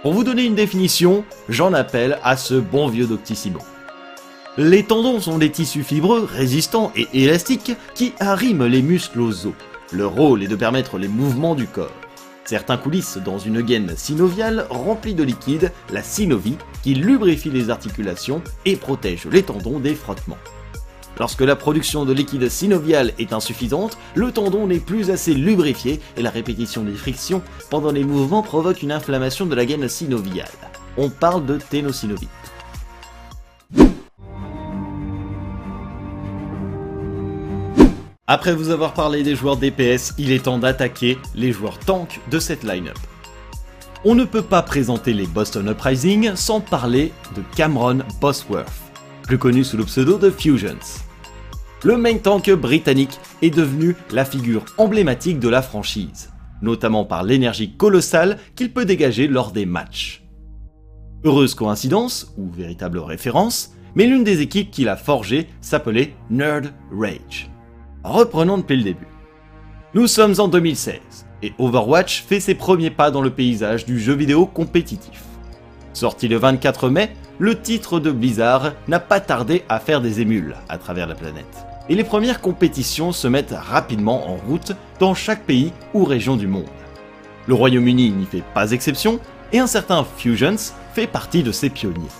Pour 0.00 0.14
vous 0.14 0.24
donner 0.24 0.44
une 0.44 0.54
définition, 0.54 1.22
j'en 1.50 1.74
appelle 1.74 2.18
à 2.24 2.38
ce 2.38 2.54
bon 2.54 2.88
vieux 2.88 3.06
Doctissimo. 3.06 3.58
Les 4.56 4.84
tendons 4.84 5.20
sont 5.20 5.36
des 5.36 5.50
tissus 5.50 5.82
fibreux, 5.82 6.24
résistants 6.24 6.92
et 6.96 7.08
élastiques 7.12 7.72
qui 7.94 8.14
arriment 8.20 8.64
les 8.64 8.80
muscles 8.80 9.20
aux 9.20 9.46
os. 9.46 9.52
Leur 9.92 10.12
rôle 10.12 10.42
est 10.42 10.48
de 10.48 10.56
permettre 10.56 10.96
les 10.96 11.08
mouvements 11.08 11.54
du 11.54 11.66
corps. 11.66 11.92
Certains 12.48 12.78
coulissent 12.78 13.18
dans 13.18 13.38
une 13.38 13.60
gaine 13.60 13.92
synoviale 13.94 14.66
remplie 14.70 15.12
de 15.12 15.22
liquide, 15.22 15.70
la 15.92 16.02
synovie, 16.02 16.56
qui 16.82 16.94
lubrifie 16.94 17.50
les 17.50 17.68
articulations 17.68 18.40
et 18.64 18.76
protège 18.76 19.26
les 19.30 19.42
tendons 19.42 19.78
des 19.78 19.94
frottements. 19.94 20.38
Lorsque 21.18 21.42
la 21.42 21.56
production 21.56 22.06
de 22.06 22.14
liquide 22.14 22.48
synovial 22.48 23.12
est 23.18 23.34
insuffisante, 23.34 23.98
le 24.14 24.32
tendon 24.32 24.66
n'est 24.66 24.78
plus 24.78 25.10
assez 25.10 25.34
lubrifié 25.34 26.00
et 26.16 26.22
la 26.22 26.30
répétition 26.30 26.84
des 26.84 26.94
frictions 26.94 27.42
pendant 27.68 27.92
les 27.92 28.04
mouvements 28.04 28.40
provoque 28.40 28.80
une 28.80 28.92
inflammation 28.92 29.44
de 29.44 29.54
la 29.54 29.66
gaine 29.66 29.86
synoviale. 29.86 30.48
On 30.96 31.10
parle 31.10 31.44
de 31.44 31.58
ténosynovite. 31.58 32.30
Après 38.28 38.54
vous 38.54 38.70
avoir 38.70 38.94
parlé 38.94 39.22
des 39.22 39.34
joueurs 39.34 39.56
DPS, 39.56 40.14
il 40.18 40.30
est 40.30 40.44
temps 40.44 40.58
d'attaquer 40.58 41.18
les 41.34 41.50
joueurs 41.50 41.78
tank 41.78 42.20
de 42.30 42.38
cette 42.38 42.62
line-up. 42.62 42.98
On 44.04 44.14
ne 44.14 44.24
peut 44.24 44.42
pas 44.42 44.62
présenter 44.62 45.12
les 45.12 45.26
Boston 45.26 45.68
Uprising 45.70 46.36
sans 46.36 46.60
parler 46.60 47.12
de 47.34 47.42
Cameron 47.56 48.00
Bosworth, 48.20 48.70
plus 49.22 49.38
connu 49.38 49.64
sous 49.64 49.76
le 49.76 49.84
pseudo 49.84 50.18
de 50.18 50.30
Fusions 50.30 50.78
le 51.84 51.96
main 51.96 52.18
tank 52.18 52.50
britannique 52.50 53.20
est 53.40 53.54
devenu 53.54 53.94
la 54.10 54.24
figure 54.24 54.64
emblématique 54.78 55.38
de 55.38 55.48
la 55.48 55.62
franchise, 55.62 56.30
notamment 56.60 57.04
par 57.04 57.22
l'énergie 57.22 57.76
colossale 57.76 58.38
qu'il 58.56 58.72
peut 58.72 58.84
dégager 58.84 59.28
lors 59.28 59.52
des 59.52 59.64
matchs. 59.64 60.24
Heureuse 61.24 61.54
coïncidence, 61.54 62.34
ou 62.36 62.50
véritable 62.50 62.98
référence, 62.98 63.74
mais 63.94 64.06
l'une 64.06 64.24
des 64.24 64.40
équipes 64.40 64.72
qu'il 64.72 64.88
a 64.88 64.96
forgées 64.96 65.48
s'appelait 65.60 66.14
Nerd 66.30 66.72
Rage. 66.92 67.48
Reprenons 68.04 68.58
depuis 68.58 68.76
le 68.76 68.84
début. 68.84 69.06
Nous 69.94 70.06
sommes 70.06 70.34
en 70.38 70.48
2016, 70.48 71.00
et 71.42 71.52
Overwatch 71.58 72.24
fait 72.24 72.40
ses 72.40 72.54
premiers 72.54 72.90
pas 72.90 73.10
dans 73.10 73.22
le 73.22 73.30
paysage 73.30 73.84
du 73.84 73.98
jeu 73.98 74.14
vidéo 74.14 74.46
compétitif. 74.46 75.22
Sorti 75.92 76.28
le 76.28 76.36
24 76.36 76.90
mai, 76.90 77.14
le 77.38 77.60
titre 77.60 78.00
de 78.00 78.10
Blizzard 78.10 78.72
n'a 78.86 79.00
pas 79.00 79.20
tardé 79.20 79.64
à 79.68 79.80
faire 79.80 80.00
des 80.00 80.20
émules 80.20 80.56
à 80.68 80.78
travers 80.78 81.06
la 81.06 81.14
planète 81.14 81.68
et 81.88 81.94
les 81.94 82.04
premières 82.04 82.40
compétitions 82.40 83.12
se 83.12 83.28
mettent 83.28 83.54
rapidement 83.56 84.28
en 84.30 84.36
route 84.36 84.72
dans 85.00 85.14
chaque 85.14 85.44
pays 85.44 85.72
ou 85.94 86.04
région 86.04 86.36
du 86.36 86.46
monde. 86.46 86.66
Le 87.46 87.54
Royaume-Uni 87.54 88.10
n'y 88.10 88.26
fait 88.26 88.44
pas 88.54 88.72
exception, 88.72 89.20
et 89.52 89.58
un 89.58 89.66
certain 89.66 90.04
Fusions 90.04 90.74
fait 90.92 91.06
partie 91.06 91.42
de 91.42 91.52
ces 91.52 91.70
pionniers. 91.70 92.10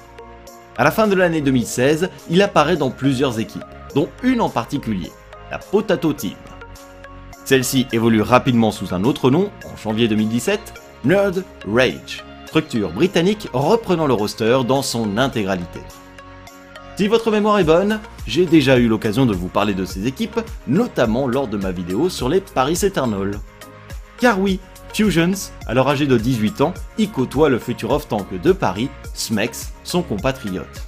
À 0.79 0.85
la 0.85 0.91
fin 0.91 1.07
de 1.07 1.15
l'année 1.15 1.43
2016, 1.43 2.09
il 2.31 2.41
apparaît 2.41 2.77
dans 2.77 2.91
plusieurs 2.91 3.39
équipes, 3.39 3.65
dont 3.95 4.09
une 4.23 4.41
en 4.41 4.49
particulier, 4.49 5.11
la 5.51 5.59
Potato 5.59 6.13
Team. 6.13 6.37
Celle-ci 7.45 7.87
évolue 7.93 8.23
rapidement 8.23 8.71
sous 8.71 8.95
un 8.95 9.05
autre 9.05 9.31
nom, 9.31 9.51
en 9.65 9.77
janvier 9.77 10.09
2017, 10.09 10.75
Nerd 11.05 11.45
Rage, 11.67 12.25
structure 12.47 12.91
britannique 12.91 13.49
reprenant 13.53 14.07
le 14.07 14.15
roster 14.15 14.61
dans 14.67 14.83
son 14.83 15.17
intégralité. 15.17 15.81
Si 16.97 17.07
votre 17.07 17.31
mémoire 17.31 17.59
est 17.59 17.65
bonne, 17.65 18.01
j'ai 18.27 18.45
déjà 18.45 18.77
eu 18.77 18.89
l'occasion 18.89 19.25
de 19.25 19.35
vous 19.35 19.49
parler 19.49 19.73
de 19.73 19.85
ces 19.85 20.07
équipes, 20.07 20.41
notamment 20.67 21.29
lors 21.29 21.47
de 21.47 21.57
ma 21.57 21.71
vidéo 21.71 22.09
sur 22.09 22.29
les 22.29 22.41
Paris 22.41 22.81
Eternal. 22.83 23.39
Car 24.19 24.41
oui, 24.41 24.59
Fusions, 24.93 25.53
alors 25.69 25.89
âgé 25.89 26.09
de 26.09 26.19
18 26.19 26.61
ans, 26.61 26.75
y 26.99 27.07
côtoie 27.07 27.51
le 27.51 27.61
futur 27.61 27.93
off-tank 27.93 28.41
de 28.43 28.51
Paris, 28.51 28.91
Smex, 29.15 29.73
son 29.85 30.03
compatriote. 30.03 30.88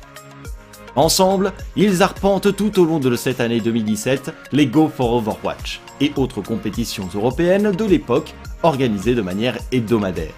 Ensemble, 0.96 1.52
ils 1.76 2.02
arpentent 2.02 2.54
tout 2.56 2.80
au 2.80 2.84
long 2.84 2.98
de 2.98 3.14
cette 3.14 3.40
année 3.40 3.60
2017 3.60 4.32
les 4.52 4.66
Go 4.66 4.90
for 4.94 5.12
Overwatch 5.14 5.80
et 6.00 6.12
autres 6.16 6.42
compétitions 6.42 7.08
européennes 7.14 7.72
de 7.72 7.84
l'époque 7.84 8.34
organisées 8.62 9.14
de 9.14 9.22
manière 9.22 9.56
hebdomadaire. 9.72 10.34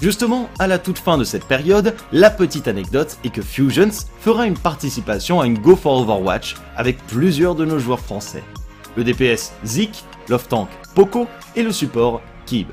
Justement, 0.00 0.48
à 0.60 0.68
la 0.68 0.78
toute 0.78 0.98
fin 0.98 1.18
de 1.18 1.24
cette 1.24 1.44
période, 1.44 1.94
la 2.12 2.30
petite 2.30 2.68
anecdote 2.68 3.18
est 3.24 3.30
que 3.30 3.42
Fusions 3.42 3.90
fera 4.20 4.46
une 4.46 4.56
participation 4.56 5.40
à 5.40 5.46
une 5.46 5.58
Go 5.58 5.74
for 5.74 6.02
Overwatch 6.02 6.54
avec 6.76 7.04
plusieurs 7.08 7.56
de 7.56 7.64
nos 7.64 7.80
joueurs 7.80 7.98
français. 7.98 8.44
Le 8.96 9.02
DPS 9.02 9.52
Zik, 9.64 10.04
l'off-tank 10.28 10.68
Poco 10.94 11.26
et 11.56 11.64
le 11.64 11.72
support 11.72 12.22
Kib. 12.46 12.68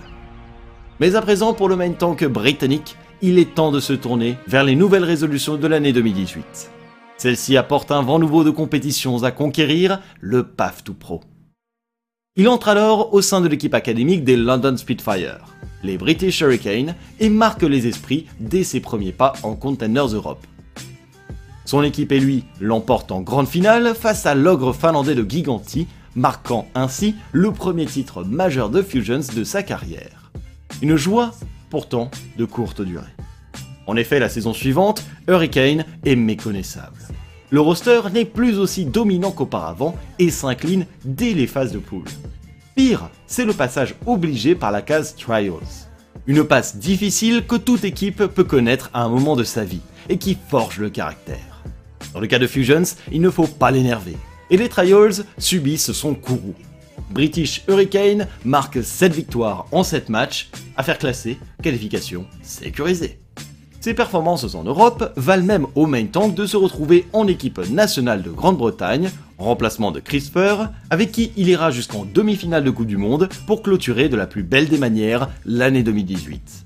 Mais 0.99 1.15
à 1.15 1.21
présent, 1.21 1.53
pour 1.53 1.67
le 1.67 1.75
main 1.75 1.91
tank 1.91 2.23
britannique, 2.25 2.95
il 3.21 3.39
est 3.39 3.55
temps 3.55 3.71
de 3.71 3.79
se 3.79 3.93
tourner 3.93 4.37
vers 4.47 4.63
les 4.63 4.75
nouvelles 4.75 5.03
résolutions 5.03 5.57
de 5.57 5.67
l'année 5.67 5.93
2018. 5.93 6.74
Celle-ci 7.17 7.57
apporte 7.57 7.91
un 7.91 8.01
vent 8.01 8.19
nouveau 8.19 8.43
de 8.43 8.51
compétitions 8.51 9.23
à 9.23 9.31
conquérir, 9.31 10.01
le 10.19 10.43
PAF 10.43 10.83
2 10.83 10.93
Pro. 10.93 11.21
Il 12.35 12.49
entre 12.49 12.67
alors 12.67 13.13
au 13.13 13.21
sein 13.21 13.41
de 13.41 13.47
l'équipe 13.47 13.73
académique 13.73 14.23
des 14.23 14.35
London 14.35 14.75
Spitfire 14.75 15.55
les 15.85 15.97
British 15.97 16.41
Hurricanes, 16.41 16.95
et 17.19 17.29
marque 17.29 17.63
les 17.63 17.87
esprits 17.87 18.25
dès 18.39 18.63
ses 18.63 18.79
premiers 18.79 19.11
pas 19.11 19.33
en 19.43 19.55
Contenders 19.55 20.07
Europe. 20.07 20.45
Son 21.63 21.83
équipe 21.83 22.11
et 22.11 22.19
lui 22.19 22.43
l'emportent 22.59 23.11
en 23.11 23.21
grande 23.21 23.47
finale 23.47 23.95
face 23.95 24.25
à 24.25 24.35
l'ogre 24.35 24.73
finlandais 24.73 25.15
de 25.15 25.27
Giganti, 25.27 25.87
marquant 26.15 26.67
ainsi 26.75 27.15
le 27.31 27.51
premier 27.51 27.85
titre 27.85 28.23
majeur 28.23 28.69
de 28.69 28.81
Fusions 28.81 29.21
de 29.35 29.43
sa 29.43 29.63
carrière. 29.63 30.31
Une 30.81 30.95
joie, 30.95 31.31
pourtant, 31.69 32.11
de 32.37 32.45
courte 32.45 32.81
durée. 32.81 33.03
En 33.87 33.95
effet, 33.95 34.19
la 34.19 34.29
saison 34.29 34.53
suivante, 34.53 35.03
Hurricane 35.27 35.85
est 36.05 36.15
méconnaissable. 36.15 36.97
Le 37.51 37.61
roster 37.61 38.01
n'est 38.11 38.25
plus 38.25 38.57
aussi 38.57 38.85
dominant 38.85 39.31
qu'auparavant 39.31 39.95
et 40.19 40.31
s'incline 40.31 40.87
dès 41.03 41.33
les 41.33 41.47
phases 41.47 41.71
de 41.71 41.77
poule. 41.77 42.07
Pire, 42.75 43.09
c'est 43.27 43.45
le 43.45 43.53
passage 43.53 43.95
obligé 44.05 44.55
par 44.55 44.71
la 44.71 44.81
case 44.81 45.15
Trials. 45.15 45.87
Une 46.27 46.43
passe 46.43 46.77
difficile 46.77 47.45
que 47.45 47.55
toute 47.55 47.83
équipe 47.83 48.25
peut 48.25 48.43
connaître 48.43 48.89
à 48.93 49.03
un 49.03 49.09
moment 49.09 49.35
de 49.35 49.43
sa 49.43 49.63
vie 49.63 49.81
et 50.09 50.17
qui 50.17 50.37
forge 50.49 50.79
le 50.79 50.89
caractère. 50.89 51.63
Dans 52.13 52.19
le 52.19 52.27
cas 52.27 52.39
de 52.39 52.47
Fusions, 52.47 52.83
il 53.11 53.21
ne 53.21 53.29
faut 53.29 53.47
pas 53.47 53.71
l'énerver. 53.71 54.17
Et 54.49 54.57
les 54.57 54.69
Trials 54.69 55.23
subissent 55.37 55.91
son 55.91 56.15
courroux. 56.15 56.55
British 57.11 57.63
Hurricane 57.67 58.27
marque 58.43 58.83
7 58.83 59.13
victoires 59.13 59.67
en 59.71 59.83
7 59.83 60.09
matchs, 60.09 60.49
affaire 60.75 60.97
classée, 60.97 61.37
qualification 61.61 62.25
sécurisée. 62.41 63.19
Ses 63.85 63.93
performances 63.93 64.55
en 64.55 64.63
Europe 64.63 65.13
valent 65.15 65.45
même 65.45 65.67
au 65.75 65.85
main 65.85 66.07
tank 66.07 66.33
de 66.33 66.47
se 66.47 66.57
retrouver 66.57 67.05
en 67.13 67.27
équipe 67.27 67.59
nationale 67.69 68.23
de 68.23 68.31
Grande-Bretagne, 68.31 69.11
en 69.37 69.43
remplacement 69.43 69.91
de 69.91 69.99
Christopher, 69.99 70.71
avec 70.89 71.11
qui 71.11 71.31
il 71.37 71.49
ira 71.49 71.69
jusqu'en 71.69 72.03
demi-finale 72.03 72.63
de 72.63 72.71
Coupe 72.71 72.87
du 72.87 72.97
Monde 72.97 73.29
pour 73.45 73.61
clôturer 73.61 74.09
de 74.09 74.15
la 74.15 74.25
plus 74.25 74.41
belle 74.41 74.69
des 74.69 74.79
manières 74.79 75.29
l'année 75.45 75.83
2018. 75.83 76.65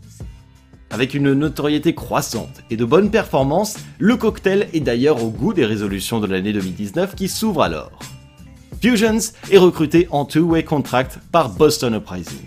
Avec 0.91 1.13
une 1.13 1.33
notoriété 1.33 1.93
croissante 1.93 2.63
et 2.69 2.77
de 2.77 2.85
bonnes 2.85 3.11
performances, 3.11 3.75
le 3.97 4.15
cocktail 4.15 4.69
est 4.71 4.79
d'ailleurs 4.79 5.21
au 5.21 5.29
goût 5.29 5.53
des 5.53 5.65
résolutions 5.65 6.21
de 6.21 6.27
l'année 6.27 6.53
2019 6.53 7.15
qui 7.15 7.27
s'ouvrent 7.27 7.63
alors. 7.63 7.99
Fusions 8.81 9.33
est 9.51 9.57
recruté 9.57 10.07
en 10.11 10.23
two-way 10.23 10.63
contract 10.63 11.19
par 11.33 11.49
Boston 11.49 11.95
Uprising. 11.95 12.45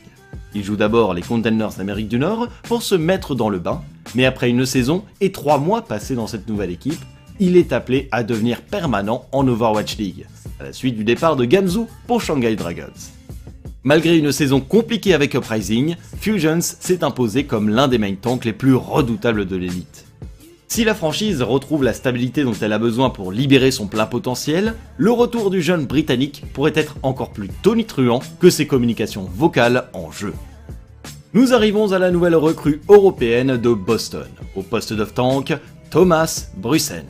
Il 0.55 0.65
joue 0.65 0.77
d'abord 0.77 1.13
les 1.13 1.21
Contenders 1.21 1.75
d'Amérique 1.77 2.09
du 2.09 2.19
Nord 2.19 2.49
pour 2.63 2.83
se 2.83 2.95
mettre 2.95 3.35
dans 3.35 3.51
le 3.51 3.59
bain, 3.59 3.83
mais 4.15 4.25
après 4.25 4.51
une 4.51 4.67
saison 4.67 5.05
et 5.21 5.33
trois 5.33 5.59
mois 5.59 5.83
passés 5.83 6.15
dans 6.15 6.27
cette 6.27 6.49
nouvelle 6.49 6.71
équipe, 6.71 7.01
il 7.41 7.57
est 7.57 7.73
appelé 7.73 8.09
à 8.13 8.23
devenir 8.23 8.63
permanent 8.63 9.27
en 9.33 9.47
Overwatch 9.49 9.97
League, 9.97 10.27
à 10.61 10.65
la 10.65 10.73
suite 10.73 10.97
du 10.97 11.05
départ 11.05 11.37
de 11.37 11.45
Gamzu 11.45 11.81
pour 12.07 12.21
Shanghai 12.21 12.55
Dragons. 12.57 12.93
Malgré 13.85 14.17
une 14.17 14.31
saison 14.31 14.61
compliquée 14.61 15.13
avec 15.13 15.35
Uprising, 15.35 15.97
Fusions 16.21 16.61
s'est 16.61 17.03
imposé 17.03 17.45
comme 17.45 17.69
l'un 17.69 17.89
des 17.89 17.99
main 17.99 18.15
tanks 18.15 18.45
les 18.45 18.53
plus 18.53 18.75
redoutables 18.75 19.47
de 19.47 19.57
l'élite. 19.57 20.07
Si 20.69 20.85
la 20.85 20.95
franchise 20.95 21.43
retrouve 21.43 21.83
la 21.83 21.93
stabilité 21.93 22.45
dont 22.45 22.55
elle 22.55 22.73
a 22.73 22.79
besoin 22.79 23.11
pour 23.11 23.33
libérer 23.33 23.71
son 23.71 23.89
plein 23.89 24.07
potentiel, 24.07 24.75
le 24.97 25.11
retour 25.11 25.51
du 25.51 25.61
jeune 25.61 25.85
britannique 25.85 26.45
pourrait 26.55 26.73
être 26.77 26.97
encore 27.03 27.31
plus 27.31 27.49
tonitruant 27.63 28.21
que 28.41 28.49
ses 28.49 28.67
communications 28.67 29.29
vocales 29.35 29.91
en 29.93 30.11
jeu. 30.13 30.33
Nous 31.35 31.55
arrivons 31.55 31.93
à 31.93 31.99
la 31.99 32.11
nouvelle 32.11 32.35
recrue 32.35 32.83
européenne 32.91 33.57
de 33.57 33.73
Boston, 33.73 34.29
au 34.55 34.63
poste 34.63 34.93
de 34.93 35.03
tank, 35.03 35.57
Thomas 35.91 36.49
Brussen. 36.59 37.07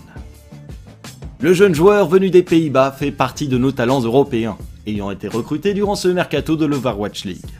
Le 1.40 1.52
jeune 1.52 1.74
joueur 1.74 2.06
venu 2.06 2.30
des 2.30 2.44
Pays-Bas 2.44 2.92
fait 2.92 3.10
partie 3.10 3.48
de 3.48 3.58
nos 3.58 3.72
talents 3.72 4.00
européens, 4.00 4.56
ayant 4.86 5.10
été 5.10 5.26
recruté 5.26 5.74
durant 5.74 5.96
ce 5.96 6.06
mercato 6.06 6.54
de 6.54 6.66
l'Overwatch 6.66 7.24
League. 7.24 7.50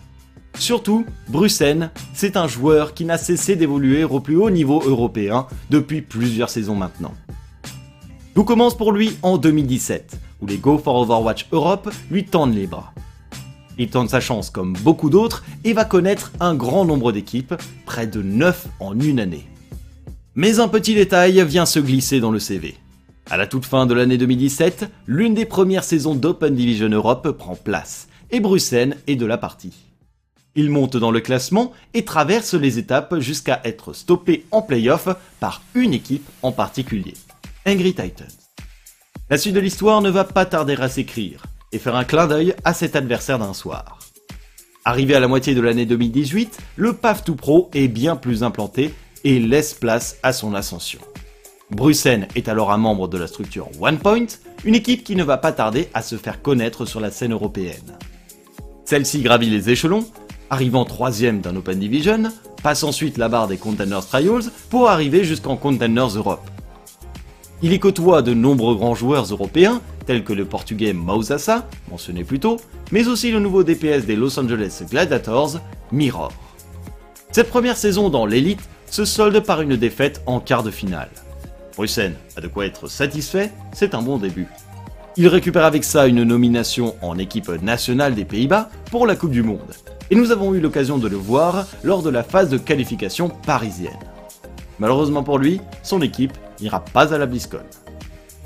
Surtout, 0.56 1.04
Brussen, 1.28 1.90
c'est 2.14 2.36
un 2.36 2.46
joueur 2.46 2.94
qui 2.94 3.06
n'a 3.06 3.18
cessé 3.18 3.56
d'évoluer 3.56 4.04
au 4.04 4.20
plus 4.20 4.36
haut 4.36 4.50
niveau 4.50 4.80
européen 4.86 5.48
depuis 5.68 6.00
plusieurs 6.00 6.48
saisons 6.48 6.76
maintenant. 6.76 7.14
Tout 8.36 8.44
commence 8.44 8.76
pour 8.76 8.92
lui 8.92 9.16
en 9.22 9.36
2017, 9.36 10.16
où 10.40 10.46
les 10.46 10.58
Go 10.58 10.78
for 10.78 10.94
Overwatch 10.94 11.48
Europe 11.50 11.92
lui 12.08 12.24
tendent 12.24 12.54
les 12.54 12.68
bras. 12.68 12.92
Il 13.78 13.88
tente 13.88 14.10
sa 14.10 14.20
chance 14.20 14.50
comme 14.50 14.74
beaucoup 14.74 15.10
d'autres 15.10 15.44
et 15.64 15.72
va 15.72 15.84
connaître 15.84 16.32
un 16.40 16.54
grand 16.54 16.84
nombre 16.84 17.12
d'équipes, 17.12 17.54
près 17.86 18.06
de 18.06 18.22
9 18.22 18.66
en 18.80 18.98
une 18.98 19.20
année. 19.20 19.46
Mais 20.34 20.60
un 20.60 20.68
petit 20.68 20.94
détail 20.94 21.44
vient 21.44 21.66
se 21.66 21.78
glisser 21.78 22.20
dans 22.20 22.30
le 22.30 22.38
CV. 22.38 22.76
À 23.30 23.36
la 23.36 23.46
toute 23.46 23.64
fin 23.64 23.86
de 23.86 23.94
l'année 23.94 24.18
2017, 24.18 24.90
l'une 25.06 25.34
des 25.34 25.46
premières 25.46 25.84
saisons 25.84 26.14
d'Open 26.14 26.54
Division 26.54 26.88
Europe 26.88 27.30
prend 27.32 27.54
place, 27.54 28.08
et 28.30 28.40
Bruxelles 28.40 28.96
est 29.06 29.16
de 29.16 29.26
la 29.26 29.38
partie. 29.38 29.74
Il 30.54 30.68
monte 30.68 30.98
dans 30.98 31.10
le 31.10 31.20
classement 31.20 31.72
et 31.94 32.04
traverse 32.04 32.54
les 32.54 32.78
étapes 32.78 33.18
jusqu'à 33.20 33.60
être 33.64 33.94
stoppé 33.94 34.44
en 34.50 34.60
playoff 34.60 35.08
par 35.40 35.62
une 35.74 35.94
équipe 35.94 36.28
en 36.42 36.52
particulier, 36.52 37.14
Angry 37.66 37.94
Titans. 37.94 38.26
La 39.30 39.38
suite 39.38 39.54
de 39.54 39.60
l'histoire 39.60 40.02
ne 40.02 40.10
va 40.10 40.24
pas 40.24 40.44
tarder 40.44 40.76
à 40.78 40.90
s'écrire 40.90 41.44
et 41.72 41.78
faire 41.78 41.96
un 41.96 42.04
clin 42.04 42.26
d'œil 42.26 42.54
à 42.64 42.74
cet 42.74 42.96
adversaire 42.96 43.38
d'un 43.38 43.54
soir. 43.54 43.98
Arrivé 44.84 45.14
à 45.14 45.20
la 45.20 45.28
moitié 45.28 45.54
de 45.54 45.60
l'année 45.60 45.86
2018, 45.86 46.58
le 46.76 46.92
PAF 46.92 47.24
2 47.24 47.34
Pro 47.34 47.70
est 47.72 47.88
bien 47.88 48.16
plus 48.16 48.42
implanté 48.42 48.92
et 49.24 49.38
laisse 49.38 49.74
place 49.74 50.18
à 50.22 50.32
son 50.32 50.54
ascension. 50.54 51.00
Brussen 51.70 52.26
est 52.34 52.48
alors 52.48 52.72
un 52.72 52.78
membre 52.78 53.08
de 53.08 53.16
la 53.16 53.26
structure 53.26 53.68
OnePoint, 53.80 54.26
une 54.64 54.74
équipe 54.74 55.04
qui 55.04 55.16
ne 55.16 55.24
va 55.24 55.38
pas 55.38 55.52
tarder 55.52 55.88
à 55.94 56.02
se 56.02 56.16
faire 56.16 56.42
connaître 56.42 56.84
sur 56.84 57.00
la 57.00 57.10
scène 57.10 57.32
européenne. 57.32 57.96
Celle-ci 58.84 59.22
gravit 59.22 59.48
les 59.48 59.70
échelons, 59.70 60.04
arrivant 60.50 60.84
troisième 60.84 61.40
d'un 61.40 61.56
Open 61.56 61.78
Division, 61.78 62.24
passe 62.62 62.82
ensuite 62.82 63.16
la 63.16 63.28
barre 63.28 63.48
des 63.48 63.56
Contenders 63.56 64.06
Trials 64.06 64.50
pour 64.68 64.90
arriver 64.90 65.24
jusqu'en 65.24 65.56
Contenders 65.56 66.16
Europe. 66.16 66.46
Il 67.64 67.72
y 67.72 67.78
côtoie 67.78 68.22
de 68.22 68.34
nombreux 68.34 68.74
grands 68.74 68.96
joueurs 68.96 69.26
européens, 69.26 69.80
tels 70.04 70.24
que 70.24 70.32
le 70.32 70.44
portugais 70.44 70.92
Mausassa, 70.92 71.68
mentionné 71.88 72.24
plus 72.24 72.40
tôt, 72.40 72.56
mais 72.90 73.06
aussi 73.06 73.30
le 73.30 73.38
nouveau 73.38 73.62
DPS 73.62 74.04
des 74.04 74.16
Los 74.16 74.36
Angeles 74.36 74.82
Gladiators, 74.90 75.60
Mirror. 75.92 76.32
Cette 77.30 77.50
première 77.50 77.76
saison 77.76 78.10
dans 78.10 78.26
l'élite 78.26 78.68
se 78.86 79.04
solde 79.04 79.38
par 79.38 79.60
une 79.60 79.76
défaite 79.76 80.22
en 80.26 80.40
quart 80.40 80.64
de 80.64 80.72
finale. 80.72 81.10
Brussen 81.76 82.14
a 82.36 82.40
de 82.40 82.48
quoi 82.48 82.66
être 82.66 82.88
satisfait, 82.88 83.52
c'est 83.72 83.94
un 83.94 84.02
bon 84.02 84.18
début. 84.18 84.48
Il 85.16 85.28
récupère 85.28 85.64
avec 85.64 85.84
ça 85.84 86.08
une 86.08 86.24
nomination 86.24 86.96
en 87.00 87.16
équipe 87.16 87.48
nationale 87.62 88.16
des 88.16 88.24
Pays-Bas 88.24 88.70
pour 88.90 89.06
la 89.06 89.14
Coupe 89.14 89.30
du 89.30 89.44
Monde. 89.44 89.60
Et 90.10 90.16
nous 90.16 90.32
avons 90.32 90.52
eu 90.52 90.60
l'occasion 90.60 90.98
de 90.98 91.06
le 91.06 91.16
voir 91.16 91.66
lors 91.84 92.02
de 92.02 92.10
la 92.10 92.24
phase 92.24 92.48
de 92.48 92.58
qualification 92.58 93.28
parisienne. 93.28 93.92
Malheureusement 94.80 95.22
pour 95.22 95.38
lui, 95.38 95.60
son 95.84 96.02
équipe 96.02 96.32
n'ira 96.62 96.84
pas 96.84 97.12
à 97.12 97.18
la 97.18 97.26
BlizzCon. 97.26 97.58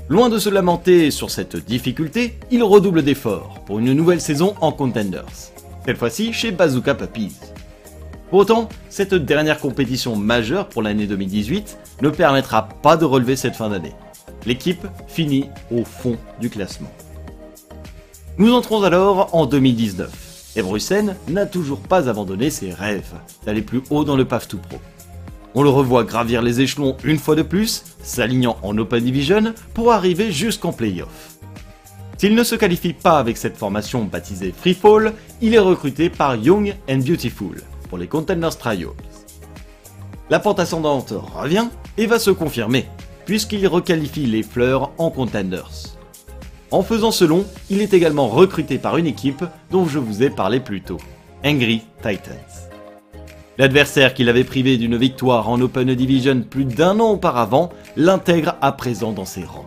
Loin 0.09 0.29
de 0.29 0.39
se 0.39 0.49
lamenter 0.49 1.11
sur 1.11 1.29
cette 1.29 1.55
difficulté, 1.55 2.39
il 2.51 2.63
redouble 2.63 3.03
d'efforts 3.03 3.61
pour 3.65 3.79
une 3.79 3.93
nouvelle 3.93 4.21
saison 4.21 4.55
en 4.61 4.71
Contenders. 4.71 5.25
Cette 5.85 5.97
fois-ci 5.97 6.33
chez 6.33 6.51
Bazooka 6.51 6.95
Puppies. 6.95 7.35
Pour 8.29 8.39
autant, 8.39 8.67
cette 8.89 9.13
dernière 9.13 9.59
compétition 9.59 10.15
majeure 10.15 10.67
pour 10.67 10.81
l'année 10.81 11.07
2018 11.07 11.77
ne 12.01 12.09
permettra 12.09 12.67
pas 12.67 12.97
de 12.97 13.05
relever 13.05 13.35
cette 13.35 13.55
fin 13.55 13.69
d'année. 13.69 13.95
L'équipe 14.45 14.85
finit 15.07 15.49
au 15.71 15.83
fond 15.83 16.17
du 16.39 16.49
classement. 16.49 16.91
Nous 18.37 18.53
entrons 18.53 18.83
alors 18.83 19.33
en 19.33 19.45
2019, 19.45 20.53
et 20.57 20.63
n'a 21.31 21.45
toujours 21.45 21.79
pas 21.79 22.09
abandonné 22.09 22.49
ses 22.49 22.71
rêves 22.73 23.13
d'aller 23.45 23.61
plus 23.61 23.81
haut 23.89 24.03
dans 24.03 24.15
le 24.15 24.25
PAF 24.25 24.47
2 24.47 24.57
Pro. 24.57 24.79
On 25.55 25.63
le 25.63 25.69
revoit 25.69 26.03
gravir 26.03 26.41
les 26.41 26.61
échelons 26.61 26.95
une 27.03 27.17
fois 27.17 27.35
de 27.35 27.41
plus, 27.41 27.83
s'alignant 28.01 28.57
en 28.61 28.77
Open 28.77 29.03
Division 29.03 29.53
pour 29.73 29.91
arriver 29.91 30.31
jusqu'en 30.31 30.73
Playoff. 30.73 31.37
S'il 32.17 32.35
ne 32.35 32.43
se 32.43 32.55
qualifie 32.55 32.93
pas 32.93 33.19
avec 33.19 33.37
cette 33.37 33.57
formation 33.57 34.03
baptisée 34.03 34.53
Freefall, 34.55 35.13
il 35.41 35.53
est 35.53 35.59
recruté 35.59 36.09
par 36.09 36.35
Young 36.35 36.75
and 36.89 36.97
Beautiful 36.97 37.61
pour 37.89 37.97
les 37.97 38.07
Contenders 38.07 38.57
Trials. 38.57 38.89
La 40.29 40.39
pente 40.39 40.59
ascendante 40.59 41.13
revient 41.35 41.67
et 41.97 42.05
va 42.05 42.19
se 42.19 42.31
confirmer, 42.31 42.85
puisqu'il 43.25 43.65
requalifie 43.67 44.25
les 44.25 44.43
fleurs 44.43 44.91
en 44.97 45.09
Contenders. 45.09 45.97
En 46.71 46.83
faisant 46.83 47.11
ce 47.11 47.23
long, 47.23 47.45
il 47.69 47.81
est 47.81 47.93
également 47.93 48.27
recruté 48.27 48.77
par 48.77 48.97
une 48.97 49.07
équipe 49.07 49.45
dont 49.71 49.85
je 49.85 49.99
vous 49.99 50.23
ai 50.23 50.29
parlé 50.29 50.59
plus 50.59 50.81
tôt, 50.81 50.97
Angry 51.45 51.83
Titans. 52.01 52.66
L'adversaire 53.59 54.13
qui 54.13 54.23
l'avait 54.23 54.43
privé 54.43 54.77
d'une 54.77 54.97
victoire 54.97 55.49
en 55.49 55.59
Open 55.61 55.95
Division 55.95 56.43
plus 56.47 56.65
d'un 56.65 56.99
an 56.99 57.13
auparavant 57.13 57.69
l'intègre 57.95 58.55
à 58.61 58.71
présent 58.71 59.13
dans 59.13 59.25
ses 59.25 59.43
rangs. 59.43 59.65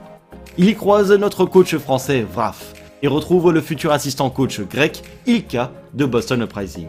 Il 0.58 0.68
y 0.68 0.76
croise 0.76 1.10
notre 1.10 1.44
coach 1.44 1.74
français 1.76 2.22
Vraf 2.22 2.72
et 3.02 3.08
retrouve 3.08 3.50
le 3.50 3.60
futur 3.60 3.90
assistant 3.90 4.30
coach 4.30 4.60
grec 4.60 5.02
Ilka 5.26 5.72
de 5.94 6.04
Boston 6.04 6.42
Uprising. 6.42 6.86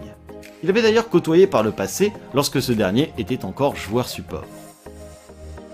Il 0.61 0.69
avait 0.69 0.83
d'ailleurs 0.83 1.09
côtoyé 1.09 1.47
par 1.47 1.63
le 1.63 1.71
passé 1.71 2.13
lorsque 2.35 2.61
ce 2.61 2.71
dernier 2.71 3.11
était 3.17 3.45
encore 3.45 3.75
joueur 3.75 4.07
support. 4.07 4.45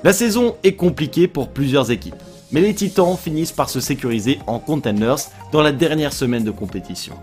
La 0.06 0.14
saison 0.14 0.56
est 0.64 0.76
compliquée 0.76 1.28
pour 1.28 1.50
plusieurs 1.50 1.92
équipes, 1.92 2.24
mais 2.54 2.62
les 2.62 2.74
Titans 2.74 3.18
finissent 3.18 3.52
par 3.52 3.70
se 3.70 3.82
sécuriser 3.82 4.40
en 4.48 4.60
Contenders 4.60 5.30
dans 5.52 5.62
la 5.62 5.74
dernière 5.74 6.14
semaine 6.14 6.46
de 6.46 6.52
compétition. 6.52 7.16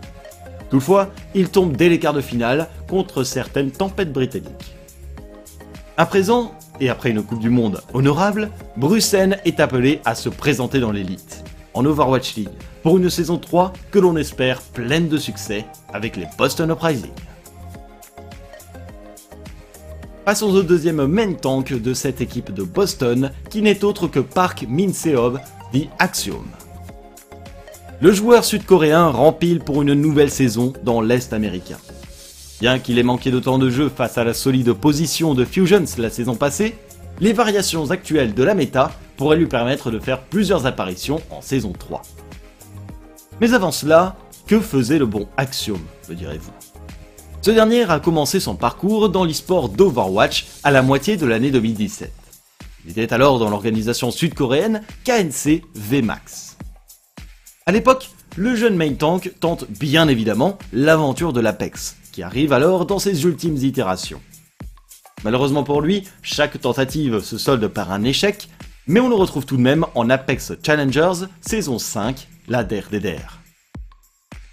Toutefois, 0.74 1.12
ils 1.36 1.50
tombent 1.50 1.76
dès 1.76 1.88
les 1.88 2.00
quarts 2.00 2.14
de 2.14 2.20
finale 2.20 2.68
contre 2.90 3.22
certaines 3.22 3.70
tempêtes 3.70 4.12
britanniques. 4.12 4.74
À 5.96 6.04
présent, 6.04 6.52
et 6.80 6.90
après 6.90 7.10
une 7.10 7.22
Coupe 7.22 7.38
du 7.38 7.48
Monde 7.48 7.80
honorable, 7.92 8.50
Bruxelles 8.76 9.40
est 9.44 9.60
appelé 9.60 10.00
à 10.04 10.16
se 10.16 10.28
présenter 10.28 10.80
dans 10.80 10.90
l'élite, 10.90 11.44
en 11.74 11.84
Overwatch 11.84 12.34
League, 12.34 12.48
pour 12.82 12.96
une 12.96 13.08
saison 13.08 13.38
3 13.38 13.72
que 13.92 14.00
l'on 14.00 14.16
espère 14.16 14.60
pleine 14.62 15.06
de 15.06 15.16
succès 15.16 15.64
avec 15.92 16.16
les 16.16 16.26
Boston 16.36 16.72
Uprising. 16.72 17.12
Passons 20.24 20.52
au 20.56 20.64
deuxième 20.64 21.06
main 21.06 21.34
tank 21.34 21.72
de 21.72 21.94
cette 21.94 22.20
équipe 22.20 22.52
de 22.52 22.64
Boston, 22.64 23.30
qui 23.48 23.62
n'est 23.62 23.84
autre 23.84 24.08
que 24.08 24.18
Park 24.18 24.66
Min-seob, 24.68 25.38
dit 25.72 25.88
Axiom. 26.00 26.42
Le 28.04 28.12
joueur 28.12 28.44
sud-coréen 28.44 29.08
rempile 29.08 29.60
pour 29.60 29.80
une 29.80 29.94
nouvelle 29.94 30.30
saison 30.30 30.74
dans 30.82 31.00
l'Est 31.00 31.32
américain. 31.32 31.78
Bien 32.60 32.78
qu'il 32.78 32.98
ait 32.98 33.02
manqué 33.02 33.30
de 33.30 33.40
temps 33.40 33.56
de 33.56 33.70
jeu 33.70 33.88
face 33.88 34.18
à 34.18 34.24
la 34.24 34.34
solide 34.34 34.74
position 34.74 35.32
de 35.32 35.46
Fusions 35.46 35.86
la 35.96 36.10
saison 36.10 36.34
passée, 36.34 36.76
les 37.18 37.32
variations 37.32 37.92
actuelles 37.92 38.34
de 38.34 38.42
la 38.42 38.52
méta 38.52 38.92
pourraient 39.16 39.38
lui 39.38 39.46
permettre 39.46 39.90
de 39.90 39.98
faire 39.98 40.20
plusieurs 40.20 40.66
apparitions 40.66 41.22
en 41.30 41.40
saison 41.40 41.72
3. 41.72 42.02
Mais 43.40 43.54
avant 43.54 43.72
cela, 43.72 44.16
que 44.46 44.60
faisait 44.60 44.98
le 44.98 45.06
bon 45.06 45.26
Axiom, 45.38 45.80
me 46.10 46.14
direz-vous? 46.14 46.52
Ce 47.40 47.52
dernier 47.52 47.90
a 47.90 48.00
commencé 48.00 48.38
son 48.38 48.54
parcours 48.54 49.08
dans 49.08 49.24
l'e-sport 49.24 49.70
d'Overwatch 49.70 50.44
à 50.62 50.70
la 50.70 50.82
moitié 50.82 51.16
de 51.16 51.24
l'année 51.24 51.50
2017. 51.50 52.12
Il 52.84 52.90
était 52.90 53.14
alors 53.14 53.38
dans 53.38 53.48
l'organisation 53.48 54.10
sud-coréenne 54.10 54.82
KNC 55.06 55.62
VMAX. 55.74 56.53
A 57.66 57.72
l'époque, 57.72 58.10
le 58.36 58.54
jeune 58.54 58.76
main 58.76 58.92
tank 58.92 59.32
tente 59.40 59.64
bien 59.70 60.06
évidemment 60.08 60.58
l'aventure 60.74 61.32
de 61.32 61.40
l'Apex, 61.40 61.96
qui 62.12 62.22
arrive 62.22 62.52
alors 62.52 62.84
dans 62.84 62.98
ses 62.98 63.24
ultimes 63.24 63.56
itérations. 63.56 64.20
Malheureusement 65.24 65.64
pour 65.64 65.80
lui, 65.80 66.04
chaque 66.20 66.60
tentative 66.60 67.20
se 67.20 67.38
solde 67.38 67.66
par 67.68 67.90
un 67.90 68.04
échec, 68.04 68.50
mais 68.86 69.00
on 69.00 69.08
le 69.08 69.14
retrouve 69.14 69.46
tout 69.46 69.56
de 69.56 69.62
même 69.62 69.86
en 69.94 70.10
Apex 70.10 70.52
Challengers 70.62 71.26
saison 71.40 71.78
5, 71.78 72.28
la 72.48 72.64
der 72.64 72.90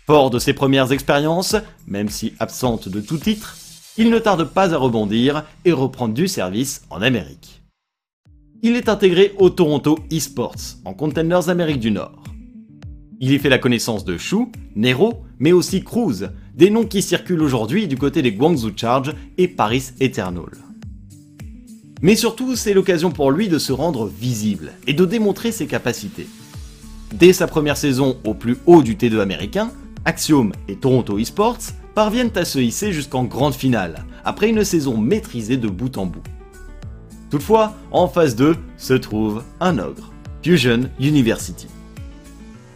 Fort 0.07 0.29
de 0.29 0.39
ses 0.39 0.53
premières 0.53 0.93
expériences, 0.93 1.57
même 1.87 2.07
si 2.07 2.33
absente 2.39 2.87
de 2.87 3.01
tout 3.01 3.17
titre, 3.17 3.57
il 3.97 4.09
ne 4.09 4.19
tarde 4.19 4.45
pas 4.45 4.73
à 4.73 4.77
rebondir 4.77 5.43
et 5.65 5.73
reprendre 5.73 6.13
du 6.13 6.29
service 6.29 6.83
en 6.89 7.01
Amérique. 7.01 7.61
il 8.63 8.77
est 8.77 8.87
intégré 8.87 9.33
au 9.37 9.49
Toronto 9.49 9.99
Esports, 10.11 10.77
en 10.85 10.93
Contenders 10.93 11.49
Amérique 11.49 11.81
du 11.81 11.91
Nord. 11.91 12.20
Il 13.23 13.31
y 13.31 13.37
fait 13.37 13.49
la 13.49 13.59
connaissance 13.59 14.03
de 14.03 14.17
Shu, 14.17 14.47
Nero, 14.75 15.23
mais 15.37 15.51
aussi 15.51 15.83
Cruz, 15.83 16.31
des 16.55 16.71
noms 16.71 16.85
qui 16.85 17.03
circulent 17.03 17.43
aujourd'hui 17.43 17.87
du 17.87 17.95
côté 17.95 18.23
des 18.23 18.33
Guangzhou 18.33 18.71
Charge 18.75 19.13
et 19.37 19.47
Paris 19.47 19.91
Eternal. 19.99 20.49
Mais 22.01 22.15
surtout, 22.15 22.55
c'est 22.55 22.73
l'occasion 22.73 23.11
pour 23.11 23.29
lui 23.29 23.47
de 23.47 23.59
se 23.59 23.71
rendre 23.71 24.07
visible 24.07 24.71
et 24.87 24.93
de 24.93 25.05
démontrer 25.05 25.51
ses 25.51 25.67
capacités. 25.67 26.25
Dès 27.13 27.31
sa 27.31 27.45
première 27.45 27.77
saison 27.77 28.17
au 28.25 28.33
plus 28.33 28.57
haut 28.65 28.81
du 28.81 28.95
T2 28.95 29.19
américain, 29.19 29.71
Axiom 30.03 30.51
et 30.67 30.75
Toronto 30.75 31.19
Esports 31.19 31.59
parviennent 31.93 32.35
à 32.35 32.43
se 32.43 32.57
hisser 32.57 32.91
jusqu'en 32.91 33.25
grande 33.25 33.53
finale, 33.53 34.03
après 34.25 34.49
une 34.49 34.63
saison 34.63 34.97
maîtrisée 34.97 35.57
de 35.57 35.67
bout 35.67 35.95
en 35.99 36.07
bout. 36.07 36.23
Toutefois, 37.29 37.77
en 37.91 38.07
phase 38.07 38.35
2 38.35 38.55
se 38.77 38.95
trouve 38.95 39.43
un 39.59 39.77
ogre, 39.77 40.11
Fusion 40.43 40.89
University. 40.99 41.67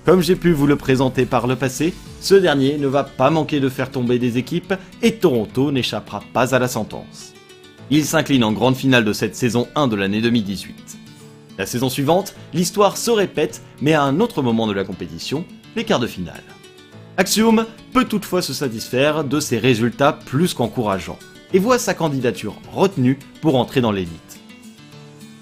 Comme 0.05 0.21
j'ai 0.21 0.35
pu 0.35 0.51
vous 0.51 0.67
le 0.67 0.75
présenter 0.75 1.25
par 1.25 1.47
le 1.47 1.55
passé, 1.55 1.91
ce 2.21 2.35
dernier 2.35 2.77
ne 2.77 2.85
va 2.85 3.03
pas 3.03 3.31
manquer 3.31 3.59
de 3.59 3.69
faire 3.69 3.89
tomber 3.89 4.19
des 4.19 4.37
équipes 4.37 4.75
et 5.01 5.15
Toronto 5.15 5.71
n'échappera 5.71 6.21
pas 6.31 6.53
à 6.53 6.59
la 6.59 6.67
sentence. 6.67 7.33
Il 7.89 8.05
s'incline 8.05 8.43
en 8.43 8.51
grande 8.51 8.75
finale 8.75 9.03
de 9.03 9.13
cette 9.13 9.35
saison 9.35 9.67
1 9.73 9.87
de 9.87 9.95
l'année 9.95 10.21
2018. 10.21 10.97
La 11.57 11.65
saison 11.65 11.89
suivante, 11.89 12.35
l'histoire 12.53 12.97
se 12.97 13.09
répète, 13.09 13.63
mais 13.81 13.93
à 13.93 14.03
un 14.03 14.19
autre 14.19 14.43
moment 14.43 14.67
de 14.67 14.73
la 14.73 14.83
compétition, 14.83 15.43
les 15.75 15.85
quarts 15.85 15.99
de 15.99 16.05
finale. 16.05 16.43
Axiom 17.17 17.65
peut 17.91 18.05
toutefois 18.05 18.43
se 18.43 18.53
satisfaire 18.53 19.23
de 19.23 19.39
ses 19.39 19.57
résultats 19.57 20.13
plus 20.13 20.53
qu'encourageants 20.53 21.17
et 21.51 21.57
voit 21.57 21.79
sa 21.79 21.95
candidature 21.95 22.61
retenue 22.71 23.17
pour 23.41 23.55
entrer 23.55 23.81
dans 23.81 23.91
l'élite. 23.91 24.39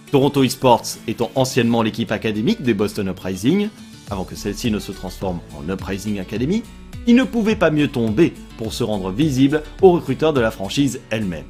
Toronto 0.10 0.41
Esports 0.41 0.86
étant 1.10 1.32
anciennement 1.36 1.82
l'équipe 1.82 2.13
académique 2.13 2.62
des 2.62 2.73
Boston 2.73 3.10
Uprising, 3.10 3.67
avant 4.10 4.24
que 4.24 4.36
celle-ci 4.36 4.72
ne 4.72 4.80
se 4.80 4.92
transforme 4.92 5.39
en 5.58 5.72
Uprising 5.72 6.20
Academy, 6.20 6.63
il 7.08 7.16
ne 7.16 7.24
pouvait 7.24 7.56
pas 7.56 7.72
mieux 7.72 7.88
tomber 7.88 8.34
pour 8.58 8.74
se 8.74 8.84
rendre 8.84 9.12
visible 9.12 9.63
aux 9.82 9.92
recruteurs 9.92 10.34
de 10.34 10.39
la 10.39 10.52
franchise 10.52 11.02
elle-même. 11.10 11.46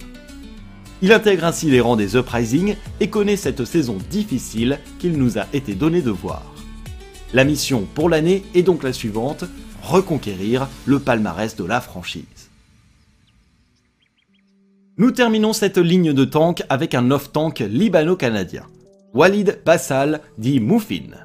Il 1.02 1.12
intègre 1.12 1.46
ainsi 1.46 1.70
les 1.70 1.82
rangs 1.82 1.96
des 1.96 2.16
Uprising 2.16 2.76
et 3.00 3.10
connaît 3.10 3.36
cette 3.36 3.66
saison 3.66 3.98
difficile 4.10 4.80
qu'il 5.00 5.18
nous 5.18 5.38
a 5.38 5.46
été 5.54 5.76
donné 5.76 6.02
de 6.02 6.12
voir. 6.12 6.44
La 7.34 7.44
mission 7.44 7.88
pour 7.94 8.10
l'année 8.10 8.44
est 8.56 8.63
donc 8.63 8.84
la 8.84 8.94
suivante, 8.94 9.44
reconquérir 9.82 10.68
le 10.86 11.00
palmarès 11.00 11.56
de 11.56 11.63
la 11.66 11.82
franchise. 11.82 12.24
Nous 14.98 15.12
terminons 15.12 15.54
cette 15.54 15.80
ligne 15.80 16.13
de 16.13 16.24
tank 16.24 16.63
avec 16.70 16.94
un 16.94 17.10
off-tank 17.10 17.60
libano-canadien, 17.68 18.68
Walid 19.13 19.60
Bassal 19.66 20.22
dit 20.38 20.60
Moufin. 20.60 21.22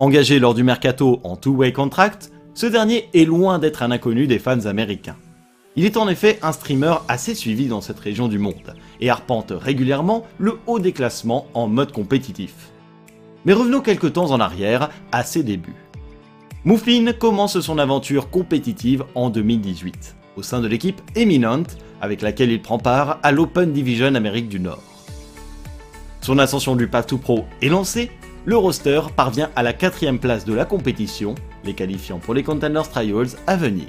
Engagé 0.00 0.38
lors 0.38 0.54
du 0.54 0.62
mercato 0.62 1.20
en 1.24 1.34
two-way 1.34 1.72
contract, 1.72 2.30
ce 2.54 2.66
dernier 2.66 3.08
est 3.14 3.24
loin 3.24 3.58
d'être 3.58 3.82
un 3.82 3.90
inconnu 3.90 4.28
des 4.28 4.38
fans 4.38 4.66
américains. 4.66 5.16
Il 5.74 5.84
est 5.84 5.96
en 5.96 6.08
effet 6.08 6.38
un 6.40 6.52
streamer 6.52 6.94
assez 7.08 7.34
suivi 7.34 7.66
dans 7.66 7.80
cette 7.80 7.98
région 7.98 8.28
du 8.28 8.38
monde 8.38 8.76
et 9.00 9.10
arpente 9.10 9.52
régulièrement 9.52 10.24
le 10.38 10.60
haut 10.68 10.78
des 10.78 10.92
classements 10.92 11.48
en 11.52 11.66
mode 11.66 11.90
compétitif. 11.90 12.70
Mais 13.44 13.52
revenons 13.52 13.80
quelques 13.80 14.12
temps 14.12 14.30
en 14.30 14.38
arrière, 14.38 14.90
à 15.10 15.24
ses 15.24 15.42
débuts. 15.42 15.74
Muffin 16.64 17.12
commence 17.12 17.58
son 17.58 17.78
aventure 17.78 18.30
compétitive 18.30 19.04
en 19.16 19.30
2018, 19.30 20.14
au 20.36 20.42
sein 20.42 20.60
de 20.60 20.68
l'équipe 20.68 21.00
Eminent, 21.16 21.64
avec 22.00 22.22
laquelle 22.22 22.52
il 22.52 22.62
prend 22.62 22.78
part 22.78 23.18
à 23.24 23.32
l'Open 23.32 23.72
Division 23.72 24.14
Amérique 24.14 24.48
du 24.48 24.60
Nord. 24.60 24.82
Son 26.20 26.38
ascension 26.38 26.76
du 26.76 26.86
Path 26.86 27.08
to 27.08 27.18
Pro 27.18 27.46
est 27.62 27.68
lancée, 27.68 28.12
le 28.48 28.56
roster 28.56 29.02
parvient 29.14 29.50
à 29.56 29.62
la 29.62 29.74
quatrième 29.74 30.18
place 30.18 30.46
de 30.46 30.54
la 30.54 30.64
compétition, 30.64 31.34
les 31.64 31.74
qualifiant 31.74 32.18
pour 32.18 32.32
les 32.32 32.42
Contenders 32.42 32.88
Trials 32.88 33.36
à 33.46 33.56
venir. 33.56 33.88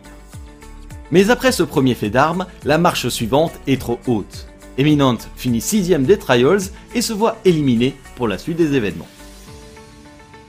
Mais 1.12 1.30
après 1.30 1.54
ce 1.54 1.64
premier 1.64 1.96
fait 1.96 2.10
d'armes, 2.10 2.46
la 2.66 2.78
marche 2.78 3.08
suivante 3.08 3.54
est 3.68 3.80
trop 3.80 4.00
haute. 4.06 4.48
Eminent 4.78 5.18
finit 5.38 5.62
sixième 5.62 6.04
des 6.04 6.20
Trials 6.20 6.60
et 6.94 7.02
se 7.02 7.14
voit 7.14 7.38
éliminé 7.46 7.96
pour 8.18 8.28
la 8.28 8.38
suite 8.38 8.58
des 8.58 8.76
événements. 8.76 9.08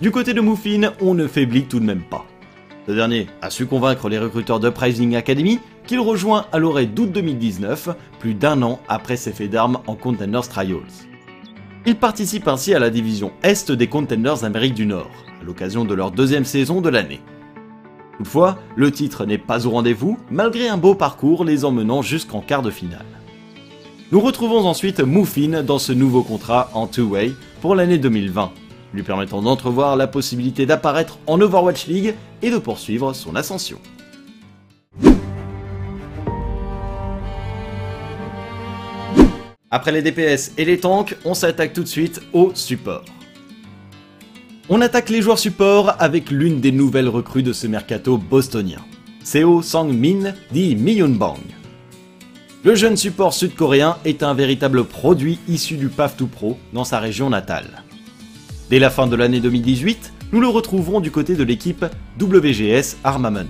Du 0.00 0.10
côté 0.10 0.34
de 0.34 0.40
Muffin, 0.40 0.92
on 1.00 1.14
ne 1.14 1.28
faiblit 1.28 1.66
tout 1.66 1.78
de 1.78 1.84
même 1.84 2.02
pas. 2.02 2.26
Ce 2.88 2.92
dernier 2.92 3.28
a 3.42 3.50
su 3.50 3.66
convaincre 3.66 4.08
les 4.08 4.18
recruteurs 4.18 4.58
de 4.58 4.70
Pricing 4.70 5.14
Academy 5.14 5.60
qu'il 5.86 6.00
rejoint 6.00 6.46
à 6.50 6.58
l'orée 6.58 6.86
d'août 6.86 7.12
2019, 7.12 7.90
plus 8.18 8.34
d'un 8.34 8.60
an 8.62 8.80
après 8.88 9.16
ses 9.16 9.30
faits 9.30 9.50
d'armes 9.50 9.78
en 9.86 9.94
Contenders 9.94 10.48
Trials. 10.48 11.09
Il 11.86 11.96
participe 11.96 12.46
ainsi 12.46 12.74
à 12.74 12.78
la 12.78 12.90
division 12.90 13.32
Est 13.42 13.72
des 13.72 13.86
Contenders 13.86 14.44
Amérique 14.44 14.74
du 14.74 14.84
Nord, 14.84 15.10
à 15.40 15.44
l'occasion 15.44 15.86
de 15.86 15.94
leur 15.94 16.10
deuxième 16.10 16.44
saison 16.44 16.82
de 16.82 16.90
l'année. 16.90 17.22
Toutefois, 18.18 18.58
le 18.76 18.92
titre 18.92 19.24
n'est 19.24 19.38
pas 19.38 19.66
au 19.66 19.70
rendez-vous, 19.70 20.18
malgré 20.30 20.68
un 20.68 20.76
beau 20.76 20.94
parcours 20.94 21.42
les 21.42 21.64
emmenant 21.64 22.02
jusqu'en 22.02 22.42
quart 22.42 22.60
de 22.60 22.70
finale. 22.70 23.06
Nous 24.12 24.20
retrouvons 24.20 24.66
ensuite 24.66 25.00
Muffin 25.00 25.62
dans 25.62 25.78
ce 25.78 25.92
nouveau 25.92 26.22
contrat 26.22 26.68
en 26.74 26.86
two-way 26.86 27.32
pour 27.62 27.74
l'année 27.74 27.96
2020, 27.96 28.52
lui 28.92 29.02
permettant 29.02 29.40
d'entrevoir 29.40 29.96
la 29.96 30.06
possibilité 30.06 30.66
d'apparaître 30.66 31.18
en 31.26 31.40
Overwatch 31.40 31.86
League 31.86 32.14
et 32.42 32.50
de 32.50 32.58
poursuivre 32.58 33.14
son 33.14 33.36
ascension. 33.36 33.78
Après 39.72 39.92
les 39.92 40.02
DPS 40.02 40.50
et 40.58 40.64
les 40.64 40.80
tanks, 40.80 41.16
on 41.24 41.32
s'attaque 41.32 41.72
tout 41.72 41.84
de 41.84 41.88
suite 41.88 42.20
au 42.32 42.50
support. 42.54 43.04
On 44.68 44.80
attaque 44.80 45.10
les 45.10 45.22
joueurs 45.22 45.38
support 45.38 45.94
avec 46.00 46.32
l'une 46.32 46.60
des 46.60 46.72
nouvelles 46.72 47.08
recrues 47.08 47.44
de 47.44 47.52
ce 47.52 47.68
mercato 47.68 48.18
bostonien, 48.18 48.80
Seo 49.22 49.62
Sang-min 49.62 50.34
dit 50.50 50.74
Bang. 50.74 51.38
Le 52.64 52.74
jeune 52.74 52.96
support 52.96 53.32
sud-coréen 53.32 53.96
est 54.04 54.24
un 54.24 54.34
véritable 54.34 54.82
produit 54.82 55.38
issu 55.46 55.76
du 55.76 55.88
PAF 55.88 56.16
2 56.16 56.26
Pro 56.26 56.58
dans 56.72 56.84
sa 56.84 56.98
région 56.98 57.30
natale. 57.30 57.84
Dès 58.70 58.80
la 58.80 58.90
fin 58.90 59.06
de 59.06 59.14
l'année 59.14 59.40
2018, 59.40 60.12
nous 60.32 60.40
le 60.40 60.48
retrouverons 60.48 60.98
du 60.98 61.12
côté 61.12 61.36
de 61.36 61.44
l'équipe 61.44 61.84
WGS 62.20 62.96
Armament, 63.04 63.46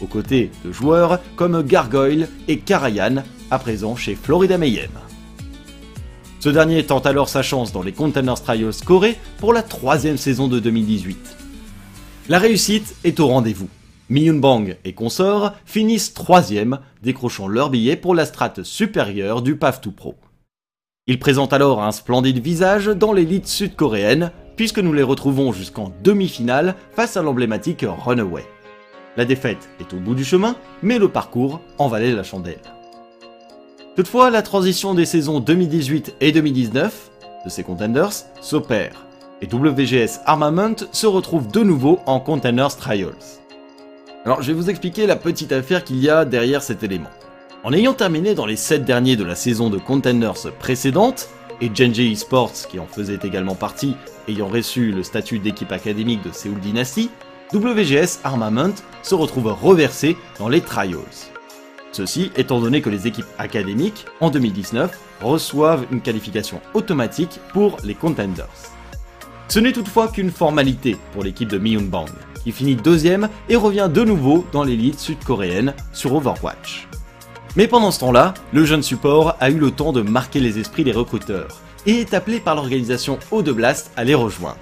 aux 0.00 0.06
côtés 0.06 0.52
de 0.64 0.70
joueurs 0.70 1.18
comme 1.34 1.64
Gargoyle 1.64 2.28
et 2.46 2.58
Karayan, 2.58 3.24
à 3.50 3.58
présent 3.58 3.96
chez 3.96 4.14
Florida 4.14 4.56
Mayhem. 4.56 5.03
Ce 6.44 6.50
dernier 6.50 6.84
tente 6.84 7.06
alors 7.06 7.30
sa 7.30 7.40
chance 7.42 7.72
dans 7.72 7.80
les 7.80 7.92
Containers 7.92 8.42
Trials 8.42 8.74
Corée 8.84 9.16
pour 9.38 9.54
la 9.54 9.62
troisième 9.62 10.18
saison 10.18 10.46
de 10.46 10.60
2018. 10.60 11.38
La 12.28 12.38
réussite 12.38 12.96
est 13.02 13.18
au 13.18 13.28
rendez-vous. 13.28 13.70
Bang 14.10 14.76
et 14.84 14.92
consorts 14.92 15.54
finissent 15.64 16.12
troisième, 16.12 16.80
décrochant 17.02 17.48
leur 17.48 17.70
billet 17.70 17.96
pour 17.96 18.14
la 18.14 18.26
strate 18.26 18.62
supérieure 18.62 19.40
du 19.40 19.56
PAF 19.56 19.80
2 19.80 19.90
Pro. 19.90 20.16
Ils 21.06 21.18
présentent 21.18 21.54
alors 21.54 21.82
un 21.82 21.92
splendide 21.92 22.40
visage 22.40 22.88
dans 22.88 23.14
l'élite 23.14 23.48
sud-coréenne, 23.48 24.30
puisque 24.54 24.80
nous 24.80 24.92
les 24.92 25.02
retrouvons 25.02 25.50
jusqu'en 25.50 25.94
demi-finale 26.02 26.74
face 26.94 27.16
à 27.16 27.22
l'emblématique 27.22 27.86
Runaway. 27.88 28.44
La 29.16 29.24
défaite 29.24 29.70
est 29.80 29.94
au 29.94 29.98
bout 29.98 30.14
du 30.14 30.26
chemin, 30.26 30.56
mais 30.82 30.98
le 30.98 31.08
parcours 31.08 31.62
en 31.78 31.88
valait 31.88 32.12
la 32.12 32.22
chandelle. 32.22 32.60
Toutefois, 33.96 34.28
la 34.30 34.42
transition 34.42 34.92
des 34.92 35.04
saisons 35.04 35.38
2018 35.38 36.16
et 36.20 36.32
2019 36.32 37.10
de 37.44 37.48
ces 37.48 37.62
contenders 37.62 38.10
s'opère, 38.40 39.06
et 39.40 39.46
WGS 39.46 40.20
Armament 40.26 40.74
se 40.90 41.06
retrouve 41.06 41.46
de 41.46 41.60
nouveau 41.60 42.00
en 42.06 42.18
Contenders 42.18 42.76
Trials. 42.76 43.14
Alors 44.24 44.42
je 44.42 44.48
vais 44.48 44.58
vous 44.58 44.68
expliquer 44.68 45.06
la 45.06 45.14
petite 45.14 45.52
affaire 45.52 45.84
qu'il 45.84 46.00
y 46.00 46.10
a 46.10 46.24
derrière 46.24 46.60
cet 46.60 46.82
élément. 46.82 47.10
En 47.62 47.72
ayant 47.72 47.94
terminé 47.94 48.34
dans 48.34 48.46
les 48.46 48.56
7 48.56 48.84
derniers 48.84 49.14
de 49.14 49.22
la 49.22 49.36
saison 49.36 49.70
de 49.70 49.78
Contenders 49.78 50.52
précédente, 50.58 51.28
et 51.60 51.70
Genji 51.72 52.10
Esports 52.10 52.66
qui 52.68 52.80
en 52.80 52.86
faisait 52.86 53.20
également 53.22 53.54
partie, 53.54 53.94
ayant 54.26 54.48
reçu 54.48 54.90
le 54.90 55.04
statut 55.04 55.38
d'équipe 55.38 55.70
académique 55.70 56.24
de 56.24 56.32
Seoul 56.32 56.58
Dynasty, 56.58 57.10
WGS 57.52 58.18
Armament 58.24 58.74
se 59.04 59.14
retrouve 59.14 59.52
reversé 59.52 60.16
dans 60.40 60.48
les 60.48 60.62
Trials. 60.62 61.33
Ceci 61.94 62.32
étant 62.34 62.58
donné 62.58 62.82
que 62.82 62.90
les 62.90 63.06
équipes 63.06 63.24
académiques, 63.38 64.06
en 64.20 64.28
2019, 64.28 64.98
reçoivent 65.22 65.86
une 65.92 66.00
qualification 66.00 66.60
automatique 66.74 67.38
pour 67.52 67.76
les 67.84 67.94
Contenders. 67.94 68.48
Ce 69.46 69.60
n'est 69.60 69.70
toutefois 69.70 70.08
qu'une 70.08 70.32
formalité 70.32 70.96
pour 71.12 71.22
l'équipe 71.22 71.48
de 71.48 71.56
Bang, 71.56 72.08
qui 72.42 72.50
finit 72.50 72.74
deuxième 72.74 73.28
et 73.48 73.54
revient 73.54 73.88
de 73.88 74.02
nouveau 74.02 74.44
dans 74.50 74.64
l'élite 74.64 74.98
sud-coréenne 74.98 75.72
sur 75.92 76.12
Overwatch. 76.14 76.88
Mais 77.54 77.68
pendant 77.68 77.92
ce 77.92 78.00
temps-là, 78.00 78.34
le 78.52 78.64
jeune 78.64 78.82
support 78.82 79.36
a 79.38 79.50
eu 79.50 79.58
le 79.58 79.70
temps 79.70 79.92
de 79.92 80.02
marquer 80.02 80.40
les 80.40 80.58
esprits 80.58 80.82
des 80.82 80.90
recruteurs 80.90 81.60
et 81.86 82.00
est 82.00 82.12
appelé 82.12 82.40
par 82.40 82.56
l'organisation 82.56 83.20
o 83.30 83.40
Blast 83.40 83.92
à 83.96 84.02
les 84.02 84.16
rejoindre. 84.16 84.58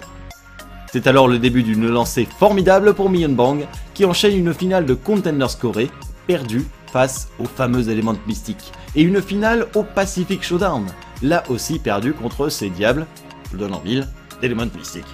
C'est 0.93 1.07
alors 1.07 1.29
le 1.29 1.39
début 1.39 1.63
d'une 1.63 1.89
lancée 1.89 2.29
formidable 2.39 2.93
pour 2.93 3.09
Bang, 3.09 3.67
qui 3.95 4.05
enchaîne 4.05 4.37
une 4.37 4.53
finale 4.53 4.85
de 4.85 4.93
Contenders 4.93 5.59
Corée, 5.59 5.91
perdue 6.27 6.67
face 6.93 7.29
au 7.39 7.45
fameux 7.45 7.89
élément 7.89 8.15
mystique, 8.27 8.73
et 8.95 9.03
une 9.03 9.23
finale 9.23 9.67
au 9.75 9.83
Pacific 9.83 10.43
Showdown, 10.43 10.87
là 11.23 11.43
aussi 11.49 11.79
perdu 11.79 12.13
contre 12.13 12.49
ces 12.49 12.69
diables, 12.69 13.07
je 13.51 13.57
donne 13.57 13.75
en 13.75 13.81
mille, 13.83 14.07
d'éléments 14.41 14.67
mystiques. 14.77 15.05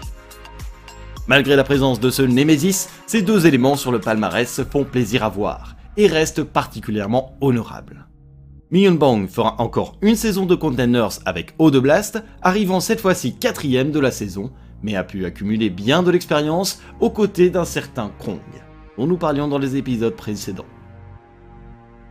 Malgré 1.28 1.56
la 1.56 1.64
présence 1.64 2.00
de 2.00 2.10
ce 2.10 2.22
Nemesis, 2.22 2.88
ces 3.06 3.22
deux 3.22 3.46
éléments 3.46 3.76
sur 3.76 3.92
le 3.92 4.00
palmarès 4.00 4.62
font 4.70 4.84
plaisir 4.84 5.22
à 5.22 5.28
voir 5.28 5.76
et 5.96 6.06
restent 6.06 6.42
particulièrement 6.42 7.36
honorables. 7.40 8.06
Million 8.70 8.92
Bang 8.92 9.28
fera 9.28 9.60
encore 9.60 9.96
une 10.02 10.16
saison 10.16 10.46
de 10.46 10.54
Containers 10.54 11.20
avec 11.24 11.54
Eau 11.58 11.70
de 11.70 11.80
Blast, 11.80 12.22
arrivant 12.42 12.80
cette 12.80 13.00
fois-ci 13.00 13.34
quatrième 13.36 13.90
de 13.90 14.00
la 14.00 14.10
saison, 14.10 14.50
mais 14.82 14.94
a 14.94 15.04
pu 15.04 15.24
accumuler 15.24 15.70
bien 15.70 16.02
de 16.02 16.10
l'expérience 16.10 16.80
aux 17.00 17.10
côtés 17.10 17.50
d'un 17.50 17.64
certain 17.64 18.10
Kong, 18.18 18.40
dont 18.96 19.06
nous 19.06 19.16
parlions 19.16 19.48
dans 19.48 19.58
les 19.58 19.76
épisodes 19.76 20.14
précédents. 20.14 20.64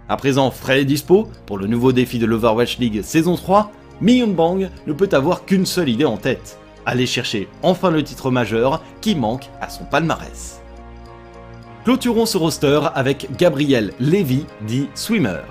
À 0.10 0.15
présent 0.15 0.52
frais 0.52 0.82
et 0.82 0.86
dispo, 0.86 1.28
pour 1.46 1.58
le 1.58 1.67
nouveau 1.67 1.91
défi 1.91 2.17
de 2.17 2.26
l'Overwatch 2.26 2.78
League 2.78 3.02
saison 3.02 3.36
3, 3.36 3.72
Million 4.00 4.28
Bang 4.28 4.70
ne 4.86 4.93
peut 4.93 5.10
avoir 5.12 5.43
qu'une 5.43 5.65
seule 5.65 5.89
idée 5.89 6.06
en 6.06 6.15
tête, 6.15 6.58
aller 6.86 7.06
chercher 7.06 7.50
enfin 7.62 7.91
le 7.91 8.04
titre 8.04 8.32
majeur 8.32 8.82
qui 9.02 9.15
manque 9.15 9.50
à 9.60 9.70
son 9.70 9.84
palmarès. 9.84 10.62
Clôturons 11.84 12.26
ce 12.26 12.38
roster 12.38 12.80
avec 12.96 13.28
Gabriel 13.38 13.93
Levy, 14.00 14.46
dit 14.62 14.88
Swimmer. 14.96 15.41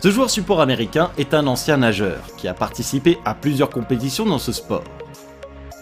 Ce 0.00 0.10
joueur 0.10 0.30
support 0.30 0.60
américain 0.60 1.10
est 1.16 1.32
un 1.32 1.46
ancien 1.46 1.76
nageur 1.76 2.18
qui 2.36 2.48
a 2.48 2.54
participé 2.54 3.18
à 3.24 3.34
plusieurs 3.34 3.70
compétitions 3.70 4.26
dans 4.26 4.38
ce 4.38 4.50
sport. 4.50 4.84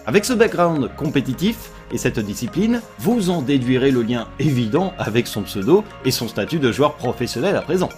Avec 0.05 0.25
ce 0.25 0.33
background 0.33 0.89
compétitif 0.97 1.71
et 1.91 1.97
cette 1.97 2.19
discipline, 2.19 2.81
vous 2.99 3.29
en 3.29 3.41
déduirez 3.41 3.91
le 3.91 4.01
lien 4.01 4.27
évident 4.39 4.93
avec 4.97 5.27
son 5.27 5.43
pseudo 5.43 5.83
et 6.05 6.11
son 6.11 6.27
statut 6.27 6.59
de 6.59 6.71
joueur 6.71 6.95
professionnel 6.95 7.55
à 7.55 7.61
présent. 7.61 7.89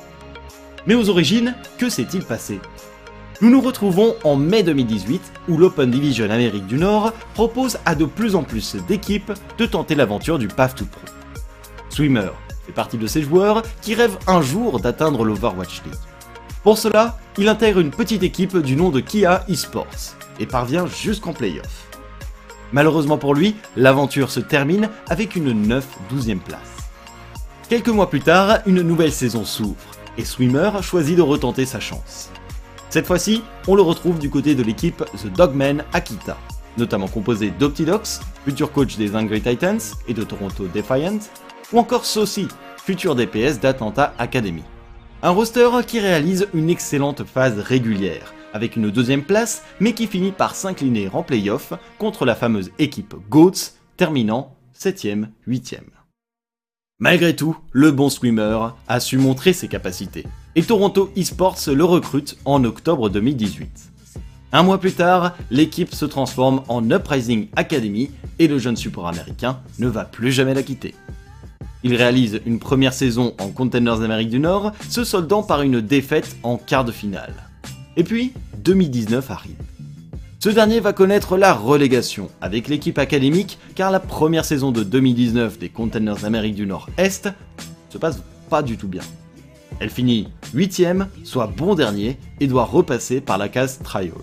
Mais 0.87 0.95
aux 0.95 1.09
origines, 1.09 1.55
que 1.77 1.89
s'est-il 1.89 2.23
passé? 2.23 2.59
Nous 3.41 3.49
nous 3.49 3.61
retrouvons 3.61 4.15
en 4.23 4.35
mai 4.35 4.61
2018 4.61 5.33
où 5.49 5.57
l'Open 5.57 5.89
Division 5.89 6.29
Amérique 6.29 6.67
du 6.67 6.77
Nord 6.77 7.11
propose 7.33 7.79
à 7.85 7.95
de 7.95 8.05
plus 8.05 8.35
en 8.35 8.43
plus 8.43 8.75
d'équipes 8.87 9.31
de 9.57 9.65
tenter 9.65 9.95
l'aventure 9.95 10.37
du 10.37 10.47
PAF 10.47 10.75
to 10.75 10.85
Pro. 10.85 11.01
Swimmer 11.89 12.29
fait 12.65 12.71
partie 12.71 12.97
de 12.97 13.07
ces 13.07 13.23
joueurs 13.23 13.63
qui 13.81 13.95
rêvent 13.95 14.19
un 14.27 14.41
jour 14.41 14.79
d'atteindre 14.79 15.25
l'Overwatch 15.25 15.81
League. 15.83 15.95
Pour 16.63 16.77
cela, 16.77 17.17
il 17.39 17.49
intègre 17.49 17.79
une 17.79 17.89
petite 17.89 18.21
équipe 18.21 18.57
du 18.57 18.75
nom 18.75 18.89
de 18.89 18.99
Kia 18.99 19.43
Esports 19.47 20.15
et 20.39 20.45
parvient 20.45 20.85
jusqu'en 20.85 21.33
playoff. 21.33 21.90
Malheureusement 22.73 23.17
pour 23.17 23.35
lui, 23.35 23.55
l'aventure 23.75 24.31
se 24.31 24.39
termine 24.39 24.89
avec 25.09 25.35
une 25.35 25.67
9-12e 25.67 26.39
place. 26.39 26.59
Quelques 27.69 27.89
mois 27.89 28.09
plus 28.09 28.21
tard, 28.21 28.59
une 28.65 28.81
nouvelle 28.81 29.11
saison 29.11 29.45
s'ouvre, 29.45 29.75
et 30.17 30.25
Swimmer 30.25 30.71
choisit 30.81 31.17
de 31.17 31.21
retenter 31.21 31.65
sa 31.65 31.79
chance. 31.79 32.29
Cette 32.89 33.07
fois-ci, 33.07 33.43
on 33.67 33.75
le 33.75 33.81
retrouve 33.81 34.19
du 34.19 34.29
côté 34.29 34.55
de 34.55 34.63
l'équipe 34.63 35.03
The 35.17 35.27
Dogmen 35.27 35.83
Akita, 35.93 36.37
notamment 36.77 37.07
composée 37.07 37.51
d'Optidox, 37.51 38.21
futur 38.45 38.71
coach 38.71 38.97
des 38.97 39.15
Angry 39.15 39.41
Titans 39.41 39.79
et 40.07 40.13
de 40.13 40.23
Toronto 40.23 40.67
Defiant, 40.73 41.19
ou 41.71 41.79
encore 41.79 42.05
Saucy, 42.05 42.47
futur 42.77 43.15
DPS 43.15 43.59
d'Atlanta 43.59 44.13
Academy. 44.17 44.63
Un 45.23 45.29
roster 45.29 45.69
qui 45.85 45.99
réalise 45.99 46.47
une 46.53 46.69
excellente 46.69 47.23
phase 47.23 47.59
régulière, 47.59 48.33
avec 48.53 48.75
une 48.75 48.91
deuxième 48.91 49.23
place, 49.23 49.63
mais 49.79 49.93
qui 49.93 50.07
finit 50.07 50.31
par 50.31 50.55
s'incliner 50.55 51.09
en 51.13 51.23
playoff 51.23 51.73
contre 51.97 52.25
la 52.25 52.35
fameuse 52.35 52.71
équipe 52.79 53.15
Goats, 53.29 53.73
terminant 53.97 54.55
7ème, 54.77 55.27
8ème. 55.47 55.89
Malgré 56.99 57.35
tout, 57.35 57.57
le 57.71 57.91
bon 57.91 58.09
swimmer 58.09 58.59
a 58.87 58.99
su 58.99 59.17
montrer 59.17 59.53
ses 59.53 59.67
capacités, 59.67 60.25
et 60.55 60.63
Toronto 60.63 61.11
Esports 61.15 61.57
le 61.67 61.83
recrute 61.83 62.37
en 62.45 62.63
octobre 62.63 63.09
2018. 63.09 63.91
Un 64.53 64.63
mois 64.63 64.79
plus 64.79 64.93
tard, 64.93 65.35
l'équipe 65.49 65.95
se 65.95 66.05
transforme 66.05 66.63
en 66.67 66.87
Uprising 66.89 67.47
Academy 67.55 68.11
et 68.37 68.47
le 68.47 68.59
jeune 68.59 68.75
support 68.75 69.07
américain 69.07 69.59
ne 69.79 69.87
va 69.87 70.03
plus 70.03 70.31
jamais 70.31 70.53
la 70.53 70.61
quitter. 70.61 70.93
Il 71.83 71.95
réalise 71.95 72.41
une 72.45 72.59
première 72.59 72.93
saison 72.93 73.33
en 73.39 73.49
Containers 73.49 73.99
d'Amérique 73.99 74.29
du 74.29 74.39
Nord, 74.39 74.73
se 74.89 75.03
soldant 75.03 75.41
par 75.41 75.61
une 75.61 75.81
défaite 75.81 76.35
en 76.43 76.57
quart 76.57 76.85
de 76.85 76.91
finale. 76.91 77.33
Et 77.97 78.03
puis, 78.03 78.33
2019 78.57 79.31
arrive. 79.31 79.55
Ce 80.39 80.49
dernier 80.49 80.79
va 80.79 80.91
connaître 80.91 81.37
la 81.37 81.53
relégation 81.53 82.29
avec 82.41 82.67
l'équipe 82.67 82.97
académique 82.97 83.59
car 83.75 83.91
la 83.91 83.99
première 83.99 84.45
saison 84.45 84.71
de 84.71 84.83
2019 84.83 85.59
des 85.59 85.69
Containers 85.69 86.15
d'Amérique 86.15 86.55
du 86.55 86.65
Nord-Est 86.65 87.29
se 87.89 87.97
passe 87.97 88.23
pas 88.49 88.63
du 88.63 88.77
tout 88.77 88.87
bien. 88.87 89.03
Elle 89.79 89.89
finit 89.89 90.29
8ème, 90.55 91.07
soit 91.23 91.47
bon 91.47 91.75
dernier, 91.75 92.17
et 92.39 92.47
doit 92.47 92.65
repasser 92.65 93.21
par 93.21 93.37
la 93.37 93.49
case 93.49 93.79
Trials. 93.83 94.13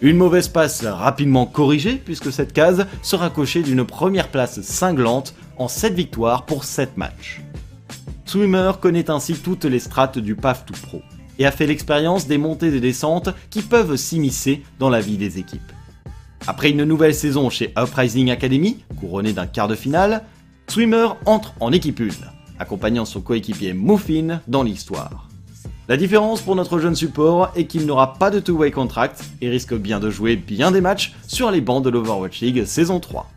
Une 0.00 0.16
mauvaise 0.16 0.48
passe 0.48 0.84
rapidement 0.84 1.46
corrigée 1.46 1.96
puisque 1.96 2.32
cette 2.32 2.52
case 2.52 2.86
sera 3.02 3.30
cochée 3.30 3.62
d'une 3.62 3.84
première 3.84 4.28
place 4.28 4.60
cinglante 4.60 5.34
en 5.58 5.68
7 5.68 5.92
victoires 5.94 6.46
pour 6.46 6.64
7 6.64 6.96
matchs. 6.96 7.42
Swimmer 8.26 8.72
connaît 8.80 9.10
ainsi 9.10 9.34
toutes 9.34 9.64
les 9.64 9.80
strates 9.80 10.18
du 10.18 10.36
PAF 10.36 10.64
to 10.66 10.74
Pro 10.86 11.02
et 11.40 11.46
a 11.46 11.50
fait 11.50 11.66
l'expérience 11.66 12.28
des 12.28 12.38
montées 12.38 12.72
et 12.72 12.80
descentes 12.80 13.30
qui 13.48 13.62
peuvent 13.62 13.96
s'immiscer 13.96 14.62
dans 14.78 14.90
la 14.90 15.00
vie 15.00 15.16
des 15.16 15.38
équipes. 15.38 15.72
Après 16.46 16.70
une 16.70 16.84
nouvelle 16.84 17.14
saison 17.14 17.50
chez 17.50 17.72
Uprising 17.76 18.30
Academy, 18.30 18.84
couronnée 19.00 19.32
d'un 19.32 19.46
quart 19.46 19.66
de 19.66 19.74
finale, 19.74 20.22
Swimmer 20.68 21.08
entre 21.24 21.54
en 21.58 21.72
équipe 21.72 22.00
1, 22.00 22.60
accompagnant 22.60 23.04
son 23.04 23.22
coéquipier 23.22 23.72
Muffin 23.72 24.40
dans 24.46 24.62
l'histoire. 24.62 25.28
La 25.88 25.96
différence 25.96 26.42
pour 26.42 26.54
notre 26.54 26.78
jeune 26.78 26.94
support 26.94 27.50
est 27.56 27.64
qu'il 27.64 27.86
n'aura 27.86 28.14
pas 28.14 28.30
de 28.30 28.38
two-way 28.38 28.70
contract 28.70 29.24
et 29.40 29.48
risque 29.48 29.74
bien 29.74 29.98
de 29.98 30.10
jouer 30.10 30.36
bien 30.36 30.70
des 30.70 30.80
matchs 30.80 31.14
sur 31.26 31.50
les 31.50 31.60
bancs 31.60 31.82
de 31.82 31.90
l'Overwatch 31.90 32.40
League 32.42 32.64
saison 32.64 33.00
3. 33.00 33.28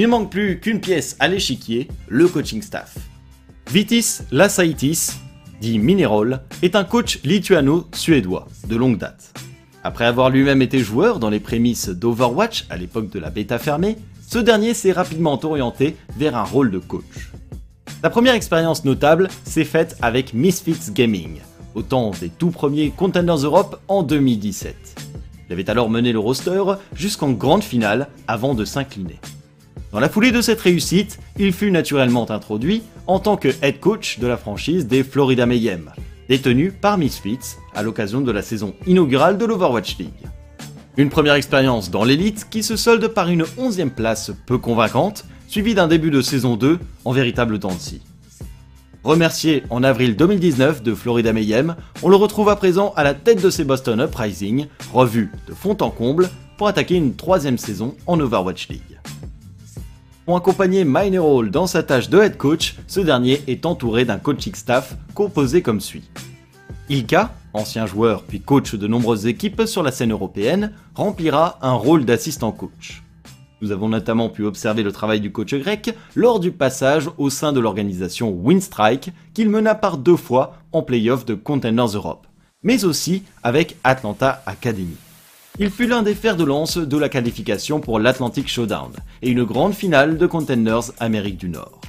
Il 0.00 0.04
ne 0.04 0.08
manque 0.12 0.30
plus 0.30 0.60
qu'une 0.60 0.80
pièce 0.80 1.14
à 1.20 1.28
l'échiquier, 1.28 1.86
le 2.08 2.26
coaching 2.26 2.62
staff. 2.62 2.96
Vitis 3.70 4.20
Lasaitis, 4.32 5.10
dit 5.60 5.78
Minerol, 5.78 6.40
est 6.62 6.74
un 6.74 6.84
coach 6.84 7.20
lituano-suédois 7.22 8.48
de 8.66 8.76
longue 8.76 8.96
date. 8.96 9.34
Après 9.84 10.06
avoir 10.06 10.30
lui-même 10.30 10.62
été 10.62 10.78
joueur 10.78 11.18
dans 11.18 11.28
les 11.28 11.38
prémices 11.38 11.90
d'Overwatch 11.90 12.64
à 12.70 12.78
l'époque 12.78 13.10
de 13.10 13.18
la 13.18 13.28
bêta 13.28 13.58
fermée, 13.58 13.98
ce 14.26 14.38
dernier 14.38 14.72
s'est 14.72 14.92
rapidement 14.92 15.38
orienté 15.44 15.96
vers 16.16 16.34
un 16.34 16.44
rôle 16.44 16.70
de 16.70 16.78
coach. 16.78 17.30
La 18.02 18.08
première 18.08 18.32
expérience 18.32 18.86
notable 18.86 19.28
s'est 19.44 19.66
faite 19.66 19.98
avec 20.00 20.32
Misfits 20.32 20.92
Gaming, 20.92 21.40
au 21.74 21.82
temps 21.82 22.12
des 22.18 22.30
tout 22.30 22.50
premiers 22.50 22.88
Contenders 22.88 23.44
Europe 23.44 23.78
en 23.86 24.02
2017. 24.02 24.74
Il 25.46 25.52
avait 25.52 25.68
alors 25.68 25.90
mené 25.90 26.12
le 26.12 26.18
roster 26.18 26.62
jusqu'en 26.94 27.32
grande 27.32 27.62
finale 27.62 28.08
avant 28.26 28.54
de 28.54 28.64
s'incliner. 28.64 29.20
Dans 29.92 29.98
la 29.98 30.08
foulée 30.08 30.30
de 30.30 30.40
cette 30.40 30.60
réussite, 30.60 31.18
il 31.36 31.52
fut 31.52 31.72
naturellement 31.72 32.30
introduit 32.30 32.82
en 33.08 33.18
tant 33.18 33.36
que 33.36 33.48
head 33.60 33.80
coach 33.80 34.20
de 34.20 34.28
la 34.28 34.36
franchise 34.36 34.86
des 34.86 35.02
Florida 35.02 35.46
Mayhem, 35.46 35.90
détenue 36.28 36.70
par 36.70 36.96
Misfits 36.96 37.56
à 37.74 37.82
l'occasion 37.82 38.20
de 38.20 38.30
la 38.30 38.42
saison 38.42 38.74
inaugurale 38.86 39.36
de 39.36 39.44
l'Overwatch 39.44 39.98
League. 39.98 40.28
Une 40.96 41.10
première 41.10 41.34
expérience 41.34 41.90
dans 41.90 42.04
l'élite 42.04 42.46
qui 42.50 42.62
se 42.62 42.76
solde 42.76 43.08
par 43.08 43.30
une 43.30 43.44
11 43.58 43.82
place 43.96 44.30
peu 44.46 44.58
convaincante, 44.58 45.24
suivie 45.48 45.74
d'un 45.74 45.88
début 45.88 46.12
de 46.12 46.22
saison 46.22 46.56
2 46.56 46.78
en 47.04 47.10
véritable 47.10 47.58
dancy. 47.58 48.00
Remercié 49.02 49.64
en 49.70 49.82
avril 49.82 50.14
2019 50.14 50.84
de 50.84 50.94
Florida 50.94 51.32
Mayhem, 51.32 51.74
on 52.04 52.10
le 52.10 52.16
retrouve 52.16 52.48
à 52.48 52.54
présent 52.54 52.92
à 52.96 53.02
la 53.02 53.14
tête 53.14 53.42
de 53.42 53.50
ses 53.50 53.64
Boston 53.64 54.00
Uprising, 54.00 54.66
revu 54.92 55.32
de 55.48 55.54
fond 55.54 55.76
en 55.80 55.90
comble 55.90 56.30
pour 56.58 56.68
attaquer 56.68 56.94
une 56.94 57.16
troisième 57.16 57.58
saison 57.58 57.96
en 58.06 58.20
Overwatch 58.20 58.68
League. 58.68 59.00
Pour 60.30 60.36
accompagner 60.36 60.84
Mineral 60.84 61.50
dans 61.50 61.66
sa 61.66 61.82
tâche 61.82 62.08
de 62.08 62.20
head 62.20 62.36
coach, 62.36 62.76
ce 62.86 63.00
dernier 63.00 63.42
est 63.48 63.66
entouré 63.66 64.04
d'un 64.04 64.18
coaching 64.18 64.54
staff 64.54 64.94
composé 65.12 65.60
comme 65.60 65.80
suit. 65.80 66.08
Ilka, 66.88 67.34
ancien 67.52 67.84
joueur 67.84 68.22
puis 68.22 68.40
coach 68.40 68.76
de 68.76 68.86
nombreuses 68.86 69.26
équipes 69.26 69.62
sur 69.66 69.82
la 69.82 69.90
scène 69.90 70.12
européenne, 70.12 70.72
remplira 70.94 71.58
un 71.62 71.72
rôle 71.72 72.04
d'assistant 72.04 72.52
coach. 72.52 73.02
Nous 73.60 73.72
avons 73.72 73.88
notamment 73.88 74.28
pu 74.28 74.44
observer 74.44 74.84
le 74.84 74.92
travail 74.92 75.18
du 75.18 75.32
coach 75.32 75.52
grec 75.52 75.96
lors 76.14 76.38
du 76.38 76.52
passage 76.52 77.10
au 77.18 77.28
sein 77.28 77.52
de 77.52 77.58
l'organisation 77.58 78.30
Winstrike 78.30 79.10
qu'il 79.34 79.50
mena 79.50 79.74
par 79.74 79.98
deux 79.98 80.14
fois 80.14 80.58
en 80.70 80.82
playoff 80.82 81.24
de 81.24 81.34
Containers 81.34 81.96
Europe, 81.96 82.28
mais 82.62 82.84
aussi 82.84 83.24
avec 83.42 83.78
Atlanta 83.82 84.44
Academy. 84.46 84.94
Il 85.58 85.70
fut 85.70 85.86
l'un 85.86 86.02
des 86.02 86.14
fers 86.14 86.36
de 86.36 86.44
lance 86.44 86.78
de 86.78 86.96
la 86.96 87.08
qualification 87.08 87.80
pour 87.80 87.98
l'Atlantic 87.98 88.48
Showdown 88.48 88.92
et 89.22 89.30
une 89.30 89.44
grande 89.44 89.74
finale 89.74 90.16
de 90.16 90.26
Contenders 90.26 90.92
Amérique 91.00 91.36
du 91.36 91.48
Nord. 91.48 91.80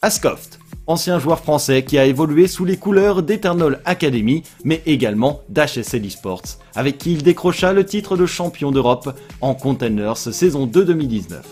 Ascoft, 0.00 0.60
ancien 0.86 1.18
joueur 1.18 1.40
français 1.40 1.82
qui 1.82 1.98
a 1.98 2.04
évolué 2.04 2.46
sous 2.46 2.64
les 2.64 2.76
couleurs 2.76 3.24
d'Eternal 3.24 3.80
Academy, 3.84 4.44
mais 4.62 4.80
également 4.86 5.40
d'HSL 5.48 6.06
Esports, 6.06 6.58
avec 6.76 6.98
qui 6.98 7.12
il 7.14 7.22
décrocha 7.24 7.72
le 7.72 7.84
titre 7.84 8.16
de 8.16 8.26
champion 8.26 8.70
d'Europe 8.70 9.18
en 9.40 9.54
Contenders 9.54 10.16
saison 10.16 10.66
2 10.66 10.84
2019. 10.84 11.44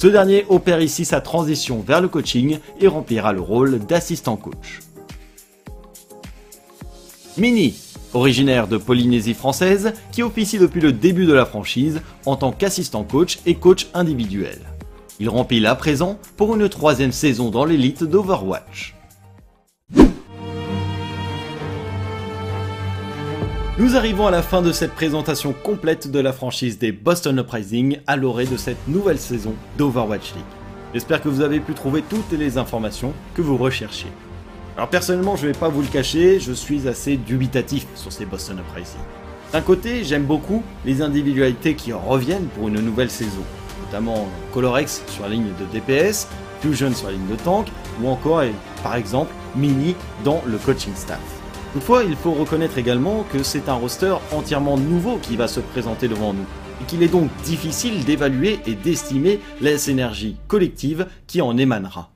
Ce 0.00 0.06
dernier 0.06 0.44
opère 0.48 0.80
ici 0.80 1.04
sa 1.04 1.20
transition 1.20 1.80
vers 1.80 2.00
le 2.00 2.08
coaching 2.08 2.58
et 2.80 2.88
remplira 2.88 3.32
le 3.32 3.40
rôle 3.40 3.78
d'assistant 3.78 4.36
coach. 4.36 4.80
Mini, 7.36 7.76
originaire 8.14 8.68
de 8.68 8.76
Polynésie 8.76 9.34
française, 9.34 9.92
qui 10.12 10.22
officie 10.22 10.58
depuis 10.58 10.80
le 10.80 10.92
début 10.92 11.26
de 11.26 11.32
la 11.32 11.46
franchise 11.46 12.00
en 12.26 12.36
tant 12.36 12.52
qu'assistant 12.52 13.04
coach 13.04 13.38
et 13.46 13.54
coach 13.54 13.88
individuel. 13.94 14.58
Il 15.20 15.28
remplit 15.28 15.64
à 15.66 15.74
présent 15.74 16.18
pour 16.36 16.54
une 16.54 16.68
troisième 16.68 17.12
saison 17.12 17.50
dans 17.50 17.64
l'élite 17.64 18.04
d'Overwatch. 18.04 18.94
Nous 23.78 23.94
arrivons 23.94 24.26
à 24.26 24.32
la 24.32 24.42
fin 24.42 24.60
de 24.60 24.72
cette 24.72 24.94
présentation 24.94 25.52
complète 25.52 26.10
de 26.10 26.18
la 26.18 26.32
franchise 26.32 26.78
des 26.78 26.90
Boston 26.90 27.38
Uprising 27.38 27.98
à 28.08 28.16
l'orée 28.16 28.46
de 28.46 28.56
cette 28.56 28.88
nouvelle 28.88 29.20
saison 29.20 29.54
d'Overwatch 29.76 30.34
League. 30.34 30.44
J'espère 30.94 31.22
que 31.22 31.28
vous 31.28 31.42
avez 31.42 31.60
pu 31.60 31.74
trouver 31.74 32.02
toutes 32.02 32.32
les 32.32 32.58
informations 32.58 33.12
que 33.34 33.42
vous 33.42 33.56
recherchiez. 33.56 34.10
Alors 34.78 34.90
personnellement, 34.90 35.34
je 35.34 35.48
vais 35.48 35.58
pas 35.58 35.68
vous 35.68 35.82
le 35.82 35.88
cacher, 35.88 36.38
je 36.38 36.52
suis 36.52 36.86
assez 36.86 37.16
dubitatif 37.16 37.84
sur 37.96 38.12
ces 38.12 38.24
Boston 38.24 38.60
Uprising. 38.60 39.00
D'un 39.52 39.60
côté, 39.60 40.04
j'aime 40.04 40.22
beaucoup 40.22 40.62
les 40.84 41.02
individualités 41.02 41.74
qui 41.74 41.92
reviennent 41.92 42.46
pour 42.46 42.68
une 42.68 42.78
nouvelle 42.80 43.10
saison, 43.10 43.42
notamment 43.84 44.28
Colorex 44.54 45.02
sur 45.08 45.24
la 45.24 45.30
ligne 45.30 45.48
de 45.58 45.64
DPS, 45.76 46.28
Fusion 46.60 46.94
sur 46.94 47.08
la 47.08 47.14
ligne 47.14 47.26
de 47.26 47.34
tank, 47.34 47.66
ou 48.00 48.08
encore, 48.08 48.40
par 48.84 48.94
exemple, 48.94 49.32
Mini 49.56 49.96
dans 50.22 50.40
le 50.46 50.58
coaching 50.58 50.94
staff. 50.94 51.18
Toutefois, 51.72 52.04
il 52.04 52.14
faut 52.14 52.32
reconnaître 52.32 52.78
également 52.78 53.26
que 53.32 53.42
c'est 53.42 53.68
un 53.68 53.74
roster 53.74 54.14
entièrement 54.30 54.78
nouveau 54.78 55.16
qui 55.16 55.34
va 55.34 55.48
se 55.48 55.58
présenter 55.58 56.06
devant 56.06 56.32
nous, 56.32 56.46
et 56.80 56.84
qu'il 56.84 57.02
est 57.02 57.08
donc 57.08 57.30
difficile 57.42 58.04
d'évaluer 58.04 58.60
et 58.64 58.76
d'estimer 58.76 59.40
la 59.60 59.76
synergie 59.76 60.36
collective 60.46 61.08
qui 61.26 61.42
en 61.42 61.56
émanera. 61.56 62.12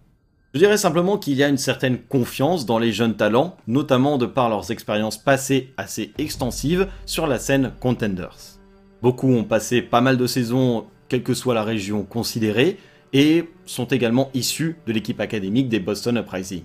Je 0.55 0.59
dirais 0.59 0.77
simplement 0.77 1.17
qu'il 1.17 1.33
y 1.35 1.43
a 1.43 1.49
une 1.49 1.57
certaine 1.57 1.99
confiance 1.99 2.67
dans 2.67 2.79
les 2.79 2.93
jeunes 2.93 3.17
talents, 3.17 3.57
notamment 3.67 4.19
de 4.19 4.27
par 4.27 4.51
leurs 4.51 4.71
expériences 4.71 5.17
passées 5.17 5.73
assez 5.79 6.13
extensives 6.19 6.89
sur 7.07 7.27
la 7.27 7.39
scène 7.39 7.73
Contenders. 7.81 8.59
Beaucoup 9.01 9.33
ont 9.33 9.45
passé 9.45 9.81
pas 9.81 10.03
mal 10.03 10.19
de 10.19 10.27
saisons, 10.27 10.85
quelle 11.09 11.23
que 11.23 11.33
soit 11.33 11.55
la 11.55 11.65
région 11.65 12.05
considérée, 12.05 12.77
et 13.15 13.49
sont 13.65 13.87
également 13.87 14.31
issus 14.35 14.77
de 14.87 14.93
l'équipe 14.93 15.21
académique 15.21 15.71
des 15.71 15.81
Boston 15.81 16.19
Uprising. 16.19 16.65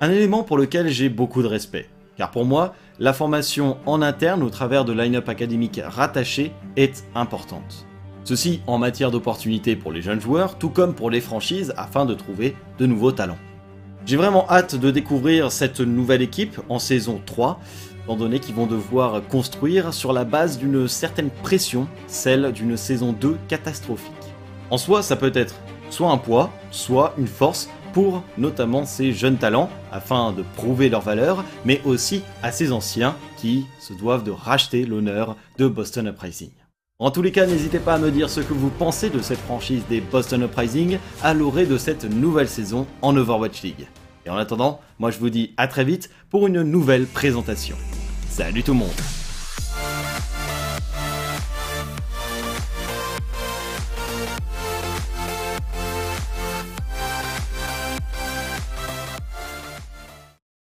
Un 0.00 0.12
élément 0.12 0.44
pour 0.44 0.56
lequel 0.56 0.88
j'ai 0.88 1.08
beaucoup 1.08 1.42
de 1.42 1.48
respect. 1.48 1.88
Car 2.16 2.30
pour 2.30 2.44
moi, 2.44 2.74
la 3.00 3.12
formation 3.12 3.78
en 3.86 4.02
interne 4.02 4.44
au 4.44 4.50
travers 4.50 4.84
de 4.84 4.92
line-up 4.92 5.28
académique 5.28 5.80
rattaché 5.82 6.52
est 6.76 7.04
importante. 7.16 7.86
Ceci 8.30 8.60
en 8.68 8.78
matière 8.78 9.10
d'opportunités 9.10 9.74
pour 9.74 9.90
les 9.90 10.02
jeunes 10.02 10.20
joueurs, 10.20 10.56
tout 10.56 10.68
comme 10.68 10.94
pour 10.94 11.10
les 11.10 11.20
franchises 11.20 11.74
afin 11.76 12.06
de 12.06 12.14
trouver 12.14 12.54
de 12.78 12.86
nouveaux 12.86 13.10
talents. 13.10 13.40
J'ai 14.06 14.16
vraiment 14.16 14.48
hâte 14.48 14.76
de 14.76 14.92
découvrir 14.92 15.50
cette 15.50 15.80
nouvelle 15.80 16.22
équipe 16.22 16.60
en 16.68 16.78
saison 16.78 17.20
3, 17.26 17.58
étant 18.04 18.14
donné 18.14 18.38
qu'ils 18.38 18.54
vont 18.54 18.68
devoir 18.68 19.26
construire 19.26 19.92
sur 19.92 20.12
la 20.12 20.22
base 20.22 20.60
d'une 20.60 20.86
certaine 20.86 21.30
pression, 21.42 21.88
celle 22.06 22.52
d'une 22.52 22.76
saison 22.76 23.12
2 23.12 23.36
catastrophique. 23.48 24.12
En 24.70 24.78
soi, 24.78 25.02
ça 25.02 25.16
peut 25.16 25.32
être 25.34 25.56
soit 25.90 26.12
un 26.12 26.18
poids, 26.18 26.52
soit 26.70 27.14
une 27.18 27.26
force 27.26 27.68
pour 27.92 28.22
notamment 28.38 28.84
ces 28.84 29.12
jeunes 29.12 29.38
talents 29.38 29.70
afin 29.90 30.30
de 30.30 30.44
prouver 30.54 30.88
leur 30.88 31.00
valeur, 31.00 31.42
mais 31.64 31.80
aussi 31.84 32.22
à 32.44 32.52
ces 32.52 32.70
anciens 32.70 33.16
qui 33.38 33.66
se 33.80 33.92
doivent 33.92 34.22
de 34.22 34.30
racheter 34.30 34.86
l'honneur 34.86 35.34
de 35.58 35.66
Boston 35.66 36.06
Uprising. 36.06 36.50
En 37.02 37.10
tous 37.10 37.22
les 37.22 37.32
cas, 37.32 37.46
n'hésitez 37.46 37.78
pas 37.78 37.94
à 37.94 37.98
me 37.98 38.10
dire 38.10 38.28
ce 38.28 38.40
que 38.40 38.52
vous 38.52 38.68
pensez 38.68 39.08
de 39.08 39.22
cette 39.22 39.38
franchise 39.38 39.82
des 39.88 40.02
Boston 40.02 40.42
Uprising 40.42 40.98
à 41.22 41.32
l'orée 41.32 41.64
de 41.64 41.78
cette 41.78 42.04
nouvelle 42.04 42.48
saison 42.48 42.86
en 43.00 43.16
Overwatch 43.16 43.62
League. 43.62 43.88
Et 44.26 44.30
en 44.30 44.36
attendant, 44.36 44.82
moi 44.98 45.10
je 45.10 45.18
vous 45.18 45.30
dis 45.30 45.54
à 45.56 45.66
très 45.66 45.84
vite 45.84 46.10
pour 46.28 46.46
une 46.46 46.60
nouvelle 46.60 47.06
présentation. 47.06 47.76
Salut 48.28 48.62
tout 48.62 48.72
le 48.72 48.80
monde 48.80 49.19